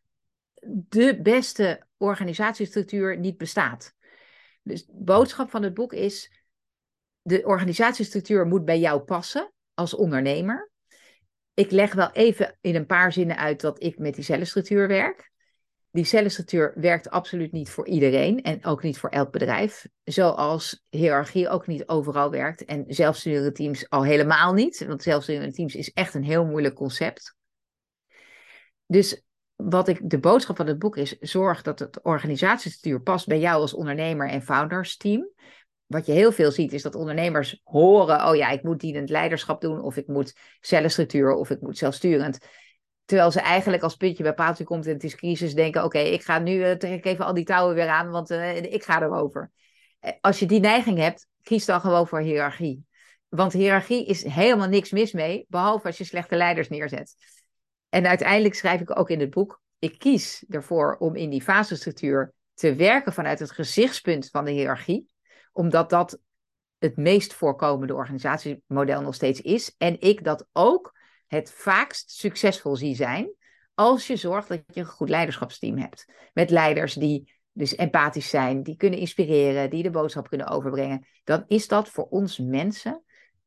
[0.68, 3.94] de beste organisatiestructuur niet bestaat.
[4.64, 6.44] Dus de boodschap van het boek is:
[7.22, 10.72] de organisatiestructuur moet bij jou passen als ondernemer.
[11.54, 15.32] Ik leg wel even in een paar zinnen uit dat ik met die cellenstructuur werk.
[15.92, 19.88] Die cellenstructuur werkt absoluut niet voor iedereen en ook niet voor elk bedrijf.
[20.04, 24.86] Zoals hiërarchie ook niet overal werkt en zelfsturende teams al helemaal niet.
[24.86, 27.36] Want zelfsturende teams is echt een heel moeilijk concept.
[28.86, 29.24] Dus
[29.64, 33.62] wat ik, de boodschap van het boek is, zorg dat het organisatiestructuur past bij jou
[33.62, 35.30] als ondernemer en founders team.
[35.86, 39.62] Wat je heel veel ziet, is dat ondernemers horen, oh ja, ik moet dienend leiderschap
[39.62, 42.38] doen, of ik moet cellenstructuur, of ik moet zelfsturend.
[43.06, 46.24] Terwijl ze eigenlijk als puntje bij paaltje komt en het is crisis, denken, oké, ik
[46.24, 49.02] ga nu, uh, trek ik even al die touwen weer aan, want uh, ik ga
[49.02, 49.52] erover.
[50.00, 52.86] Eh, als je die neiging hebt, kies dan gewoon voor hiërarchie.
[53.30, 57.16] Want hiërarchie is helemaal niks mis mee, behalve als je slechte leiders neerzet.
[57.90, 62.34] En uiteindelijk schrijf ik ook in het boek, ik kies ervoor om in die fasestructuur
[62.54, 65.14] te werken vanuit het gezichtspunt van de hiërarchie,
[65.52, 66.20] omdat dat
[66.78, 69.76] het meest voorkomende organisatiemodel nog steeds is.
[69.78, 73.34] En ik dat ook het vaakst succesvol zie zijn
[73.74, 76.06] als je zorgt dat je een goed leiderschapsteam hebt.
[76.34, 81.08] Met leiders die dus empathisch zijn, die kunnen inspireren, die de boodschap kunnen overbrengen.
[81.24, 83.04] Dan is dat voor ons mensen,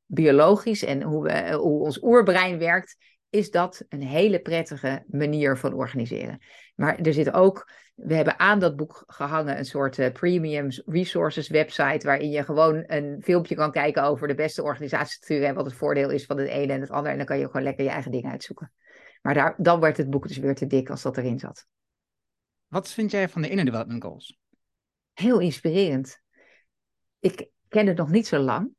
[0.07, 2.97] biologisch en hoe, we, hoe ons oerbrein werkt,
[3.33, 6.39] is dat een hele prettige manier van organiseren.
[6.74, 11.49] Maar er zit ook, we hebben aan dat boek gehangen een soort uh, premium resources
[11.49, 15.74] website, waarin je gewoon een filmpje kan kijken over de beste organisatiestructuur en wat het
[15.74, 17.11] voordeel is van het ene en het andere.
[17.11, 18.72] En dan kan je gewoon lekker je eigen dingen uitzoeken.
[19.22, 21.66] Maar daar, dan werd het boek dus weer te dik als dat erin zat.
[22.66, 24.39] Wat vind jij van de Inner Development Goals?
[25.12, 26.20] Heel inspirerend.
[27.18, 28.70] Ik ken het nog niet zo lang.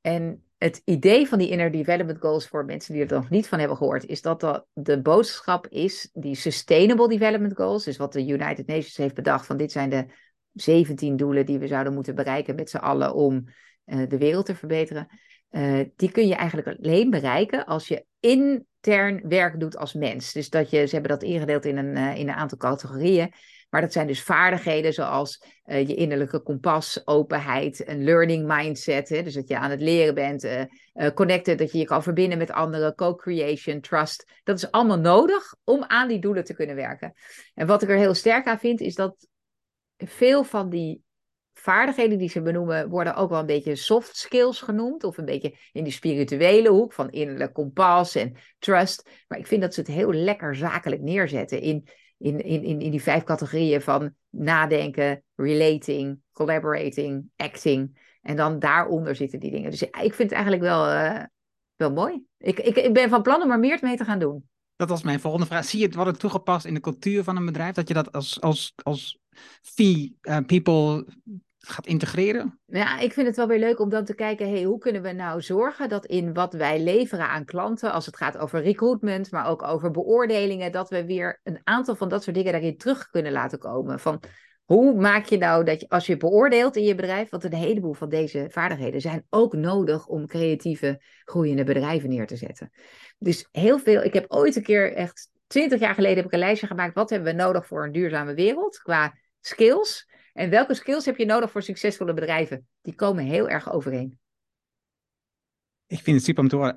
[0.00, 3.58] En het idee van die Inner Development Goals voor mensen die er nog niet van
[3.58, 8.26] hebben gehoord, is dat de, de boodschap is die Sustainable Development Goals, dus wat de
[8.26, 10.06] United Nations heeft bedacht van dit zijn de
[10.52, 13.44] 17 doelen die we zouden moeten bereiken met z'n allen om
[13.86, 15.08] uh, de wereld te verbeteren.
[15.50, 20.32] Uh, die kun je eigenlijk alleen bereiken als je intern werk doet als mens.
[20.32, 23.32] Dus dat je, ze hebben dat ingedeeld in een, uh, in een aantal categorieën.
[23.70, 29.08] Maar dat zijn dus vaardigheden zoals uh, je innerlijke kompas, openheid, een learning mindset.
[29.08, 29.22] Hè?
[29.22, 30.60] Dus dat je aan het leren bent, uh,
[30.94, 34.40] uh, connected, dat je je kan verbinden met anderen, co-creation, trust.
[34.42, 37.12] Dat is allemaal nodig om aan die doelen te kunnen werken.
[37.54, 39.28] En wat ik er heel sterk aan vind, is dat
[39.96, 41.02] veel van die
[41.52, 45.04] vaardigheden die ze benoemen worden ook wel een beetje soft skills genoemd.
[45.04, 49.10] Of een beetje in die spirituele hoek van innerlijk kompas en trust.
[49.28, 51.88] Maar ik vind dat ze het heel lekker zakelijk neerzetten in,
[52.20, 57.98] in, in, in, in die vijf categorieën van nadenken, relating, collaborating, acting.
[58.22, 59.70] En dan daaronder zitten die dingen.
[59.70, 61.22] Dus ik vind het eigenlijk wel, uh,
[61.76, 62.24] wel mooi.
[62.38, 64.48] Ik, ik, ik ben van plan om er meer mee te gaan doen.
[64.76, 65.64] Dat was mijn volgende vraag.
[65.64, 67.74] Zie je het worden toegepast in de cultuur van een bedrijf?
[67.74, 69.18] Dat je dat als, als, als
[69.62, 71.06] fee uh, people
[71.60, 72.60] gaat integreren?
[72.66, 75.12] Ja, ik vind het wel weer leuk om dan te kijken, hey, hoe kunnen we
[75.12, 79.46] nou zorgen dat in wat wij leveren aan klanten, als het gaat over recruitment, maar
[79.46, 83.32] ook over beoordelingen, dat we weer een aantal van dat soort dingen daarin terug kunnen
[83.32, 84.00] laten komen.
[84.00, 84.22] Van
[84.64, 87.92] hoe maak je nou dat je, als je beoordeelt in je bedrijf, want een heleboel
[87.92, 92.70] van deze vaardigheden zijn ook nodig om creatieve, groeiende bedrijven neer te zetten.
[93.18, 96.38] Dus heel veel, ik heb ooit een keer echt, twintig jaar geleden heb ik een
[96.38, 100.09] lijstje gemaakt, wat hebben we nodig voor een duurzame wereld qua skills?
[100.32, 102.68] En welke skills heb je nodig voor succesvolle bedrijven?
[102.80, 104.18] Die komen heel erg overeen.
[105.90, 106.76] Ik vind het super om te horen.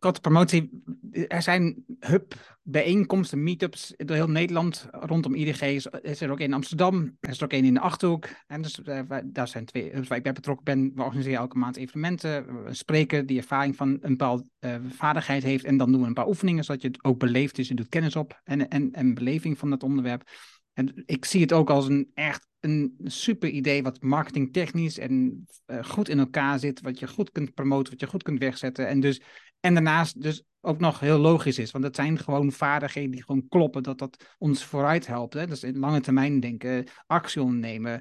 [0.00, 0.82] Uh, promotie.
[1.28, 5.60] Er zijn hub-bijeenkomsten, meetups door heel Nederland rondom IDG.
[5.62, 8.28] Er is er ook in Amsterdam, er is er ook één in de Achterhoek.
[8.46, 10.92] En dus, uh, daar zijn twee hubs waar ik bij betrokken ben.
[10.94, 12.48] We organiseren elke maand evenementen.
[12.66, 15.64] Een spreker die ervaring van een bepaalde uh, vaardigheid heeft.
[15.64, 17.56] En dan doen we een paar oefeningen, zodat je het ook beleeft.
[17.56, 20.30] Dus je doet kennis op en, en, en beleving van dat onderwerp.
[20.72, 25.84] En ik zie het ook als een echt een super idee wat marketingtechnisch en uh,
[25.84, 28.88] goed in elkaar zit, wat je goed kunt promoten, wat je goed kunt wegzetten.
[28.88, 29.20] En, dus,
[29.60, 33.48] en daarnaast dus ook nog heel logisch is, want het zijn gewoon vaardigheden die gewoon
[33.48, 35.34] kloppen, dat dat ons vooruit helpt.
[35.34, 35.46] Hè?
[35.46, 38.00] Dus in lange termijn denken, actie ondernemen.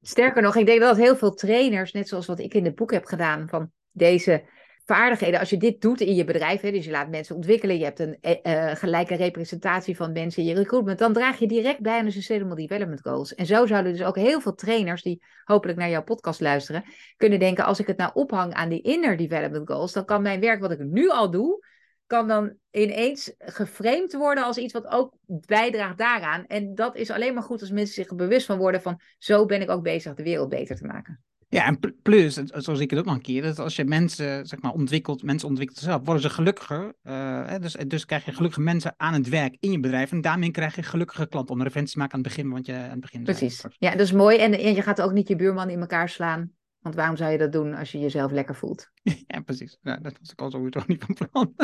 [0.00, 2.92] Sterker nog, ik denk dat heel veel trainers, net zoals wat ik in het boek
[2.92, 4.44] heb gedaan, van deze
[4.84, 7.84] vaardigheden, als je dit doet in je bedrijf, hè, dus je laat mensen ontwikkelen, je
[7.84, 11.98] hebt een uh, gelijke representatie van mensen in je recruitment, dan draag je direct bij
[11.98, 13.34] aan de Sustainable Development Goals.
[13.34, 16.84] En zo zouden dus ook heel veel trainers die hopelijk naar jouw podcast luisteren,
[17.16, 20.40] kunnen denken, als ik het nou ophang aan die Inner Development Goals, dan kan mijn
[20.40, 21.66] werk wat ik nu al doe,
[22.06, 26.46] kan dan ineens geframed worden als iets wat ook bijdraagt daaraan.
[26.46, 29.46] En dat is alleen maar goed als mensen zich er bewust van worden van, zo
[29.46, 31.22] ben ik ook bezig de wereld beter te maken.
[31.52, 34.60] Ja, en plus, zoals ik het ook nog een keer, dat als je mensen, zeg
[34.60, 36.94] maar, ontwikkelt, mensen ontwikkelt zelf, worden ze gelukkiger.
[37.04, 40.12] Uh, dus, dus krijg je gelukkige mensen aan het werk in je bedrijf.
[40.12, 41.54] En daarmee krijg je gelukkige klanten.
[41.54, 43.22] Om een referentie te maken aan het begin, want je aan het begin.
[43.22, 43.64] Precies.
[43.78, 44.38] Ja, dat is mooi.
[44.38, 46.52] En, en je gaat ook niet je buurman in elkaar slaan.
[46.80, 48.90] Want waarom zou je dat doen als je jezelf lekker voelt?
[49.26, 49.78] Ja, precies.
[49.82, 51.54] Ja, dat was ik al sowieso niet van plan.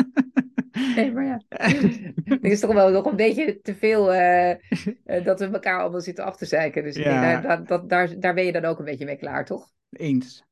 [0.95, 1.41] Nee, maar ja.
[1.47, 6.01] Het is toch wel nog een beetje te veel uh, uh, dat we elkaar allemaal
[6.01, 6.83] zitten af te zeiken.
[6.83, 7.41] Dus ja.
[7.41, 9.71] daar, dat, daar, daar ben je dan ook een beetje mee klaar, toch?
[9.89, 10.43] Eens.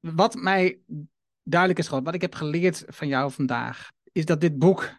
[0.00, 0.80] Wat mij
[1.42, 4.96] duidelijk is geworden, wat ik heb geleerd van jou vandaag, is dat dit boek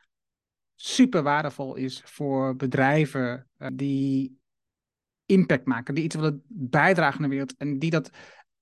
[0.76, 4.40] super waardevol is voor bedrijven uh, die
[5.26, 8.10] impact maken, die iets willen bijdragen aan de wereld en die dat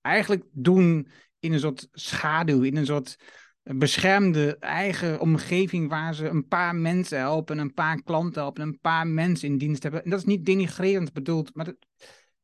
[0.08, 3.16] eigenlijk doen in een soort schaduw, in een soort
[3.62, 9.06] beschermde eigen omgeving waar ze een paar mensen helpen, een paar klanten helpen, een paar
[9.06, 10.04] mensen in dienst hebben.
[10.04, 11.74] En dat is niet denigrerend bedoeld, maar,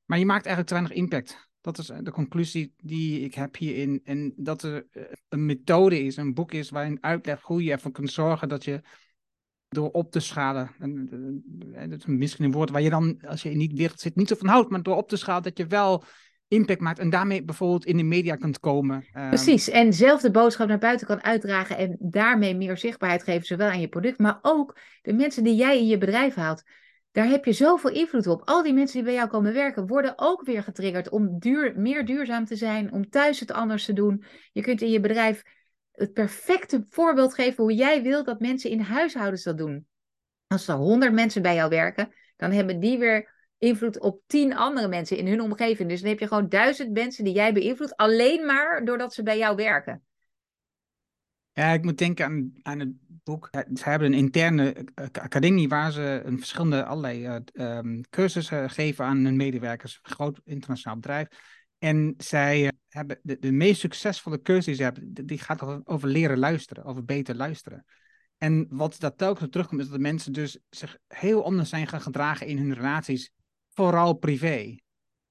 [0.05, 1.49] maar je maakt eigenlijk te weinig impact.
[1.61, 4.01] Dat is de conclusie die ik heb hierin.
[4.05, 7.93] En dat er eh, een methode is, een boek is waarin uitlegt hoe je ervoor
[7.93, 8.83] kunt zorgen dat je
[9.69, 10.71] door op te schalen.
[10.79, 11.09] En,
[11.75, 14.17] eh, dat is misschien een woord waar je dan, als je in die wereld zit,
[14.17, 16.05] niet zo van houdt, maar door op te schalen dat je wel
[16.55, 19.05] impact maakt en daarmee bijvoorbeeld in de media kunt komen.
[19.13, 23.47] Ehm, Precies, en zelf de boodschap naar buiten kan uitdragen en daarmee meer zichtbaarheid geven,
[23.47, 26.63] zowel aan je product, maar ook de mensen die jij in je bedrijf haalt.
[27.13, 28.43] Daar heb je zoveel invloed op.
[28.45, 32.05] Al die mensen die bij jou komen werken, worden ook weer getriggerd om duur, meer
[32.05, 34.25] duurzaam te zijn, om thuis het anders te doen.
[34.53, 35.43] Je kunt in je bedrijf
[35.93, 39.87] het perfecte voorbeeld geven hoe jij wilt dat mensen in huishoudens dat doen.
[40.47, 43.34] Als er honderd mensen bij jou werken, dan hebben die weer
[43.65, 45.89] invloed op tien andere mensen in hun omgeving.
[45.89, 49.39] Dus dan heb je gewoon duizend mensen die jij beïnvloedt, alleen maar doordat ze bij
[49.39, 50.03] jou werken.
[51.53, 52.93] Ja, ik moet denken aan, aan het
[53.25, 53.49] boek.
[53.53, 59.25] Ze hebben een interne academie waar ze een verschillende allerlei uh, um, cursussen geven aan
[59.25, 59.99] hun medewerkers.
[60.03, 61.27] Een groot internationaal bedrijf.
[61.79, 66.09] En zij hebben de, de meest succesvolle cursus die ze hebben, die gaat over, over
[66.09, 67.85] leren luisteren, over beter luisteren.
[68.39, 72.01] En wat dat telkens terugkomt, is dat de mensen dus zich heel anders zijn gaan
[72.01, 73.31] gedragen in hun relaties
[73.75, 74.77] vooral privé.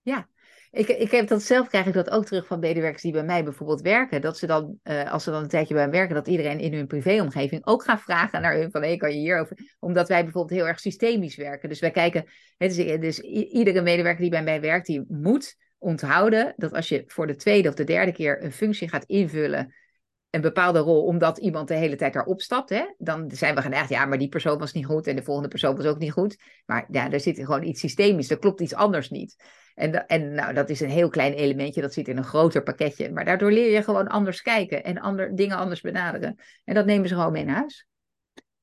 [0.02, 0.28] Ja,
[0.72, 3.44] ik, ik heb dat zelf, krijg ik dat ook terug van medewerkers die bij mij
[3.44, 4.22] bijvoorbeeld werken.
[4.22, 6.74] Dat ze dan, uh, als ze dan een tijdje bij mij werken, dat iedereen in
[6.74, 9.58] hun privéomgeving ook gaat vragen naar hun van, hé, kan je hierover?
[9.80, 11.70] Omdat wij bijvoorbeeld heel erg systemisch werken.
[11.70, 12.26] Dus wij kijken,
[12.58, 17.04] het is, dus iedere medewerker die bij mij werkt, die moet onthouden dat als je
[17.08, 19.74] voor de tweede of de derde keer een functie gaat invullen,
[20.34, 23.90] een bepaalde rol, omdat iemand de hele tijd daar opstapt, hè, dan zijn we geneigd,
[23.90, 26.38] ja, maar die persoon was niet goed en de volgende persoon was ook niet goed.
[26.66, 29.36] Maar ja, er zit gewoon iets systemisch, er klopt iets anders niet.
[29.76, 33.12] En, en nou, dat is een heel klein elementje, dat zit in een groter pakketje.
[33.12, 36.40] Maar daardoor leer je gewoon anders kijken en ander, dingen anders benaderen.
[36.64, 37.88] En dat nemen ze gewoon mee naar huis.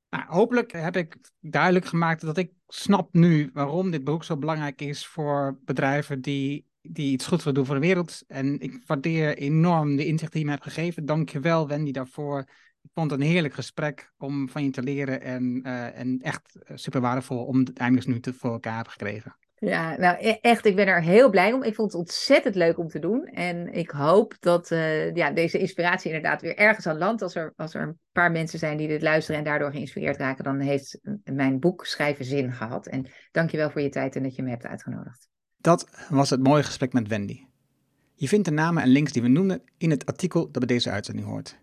[0.09, 4.81] Nou, hopelijk heb ik duidelijk gemaakt dat ik snap nu waarom dit boek zo belangrijk
[4.81, 8.23] is voor bedrijven die, die iets goed willen doen voor de wereld.
[8.27, 11.07] En ik waardeer enorm de inzicht die je me hebt gegeven.
[11.07, 12.39] Dank je wel, Wendy, daarvoor.
[12.82, 16.59] Ik vond het een heerlijk gesprek om van je te leren en, uh, en echt
[16.74, 19.36] super waardevol om het eindelijk nu te, voor elkaar hebben gekregen.
[19.55, 21.62] Ja, nou e-, echt, ik ben er heel blij om.
[21.62, 23.24] Ik vond het ontzettend leuk om te doen.
[23.24, 27.23] En ik hoop dat uh, ja, deze inspiratie inderdaad weer ergens aan landt.
[27.23, 30.44] Als er, als er een paar mensen zijn die dit luisteren en daardoor geïnspireerd raken,
[30.44, 32.86] dan heeft mijn boek schrijven zin gehad.
[32.86, 35.30] En dankjewel voor je tijd en dat je me hebt uitgenodigd.
[35.61, 37.45] Dat was het mooie gesprek met Wendy.
[38.15, 40.91] Je vindt de namen en links die we noemden in het artikel dat bij deze
[40.91, 41.59] uitzending hoort.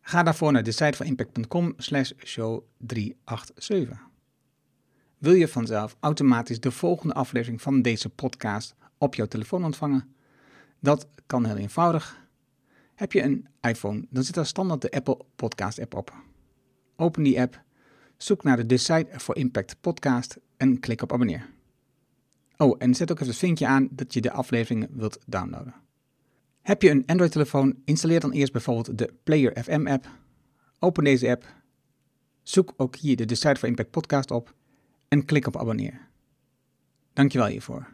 [0.00, 3.98] Ga daarvoor naar de site van impact.com slash show 387.
[5.18, 10.14] Wil je vanzelf automatisch de volgende aflevering van deze podcast op jouw telefoon ontvangen?
[10.80, 12.22] Dat kan heel eenvoudig.
[12.94, 16.12] Heb je een iPhone, dan zit er standaard de Apple Podcast app op.
[16.96, 17.62] Open die app,
[18.16, 21.53] zoek naar de Decide for Impact podcast en klik op abonneer.
[22.56, 25.74] Oh, en zet ook even het vinkje aan dat je de afleveringen wilt downloaden.
[26.62, 30.08] Heb je een Android-telefoon, installeer dan eerst bijvoorbeeld de Player FM app.
[30.78, 31.54] Open deze app.
[32.42, 34.54] Zoek ook hier de Decide for Impact podcast op
[35.08, 36.08] en klik op abonneer.
[37.12, 37.92] Dankjewel hiervoor.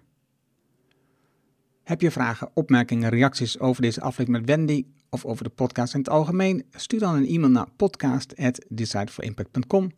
[1.82, 6.00] Heb je vragen, opmerkingen, reacties over deze aflevering met Wendy of over de podcast in
[6.00, 6.64] het algemeen?
[6.70, 9.90] Stuur dan een e-mail naar podcast@decideforimpact.com.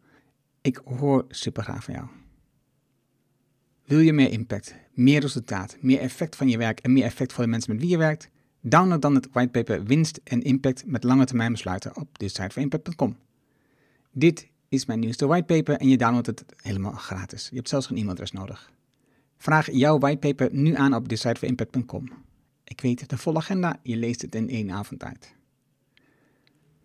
[0.61, 2.22] Ik hoor super graag van jou.
[3.93, 7.45] Wil je meer impact, meer resultaat, meer effect van je werk en meer effect voor
[7.45, 8.29] de mensen met wie je werkt?
[8.61, 13.17] Download dan het whitepaper Winst en Impact met lange termijn besluiten op decideforimpact.com.
[14.13, 17.49] Dit is mijn nieuwste whitepaper en je downloadt het helemaal gratis.
[17.49, 18.73] Je hebt zelfs geen e-mailadres nodig.
[19.37, 22.09] Vraag jouw whitepaper nu aan op decideforimpact.com.
[22.65, 25.35] Ik weet de volle agenda, je leest het in één avond tijd.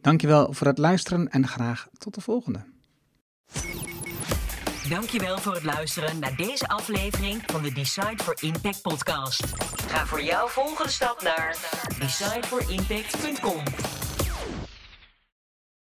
[0.01, 2.63] Dankjewel voor het luisteren en graag tot de volgende.
[4.89, 9.43] Dankjewel voor het luisteren naar deze aflevering van de Decide for Impact podcast.
[9.87, 11.57] Ga voor jouw volgende stap naar
[11.99, 13.63] decideforimpact.com.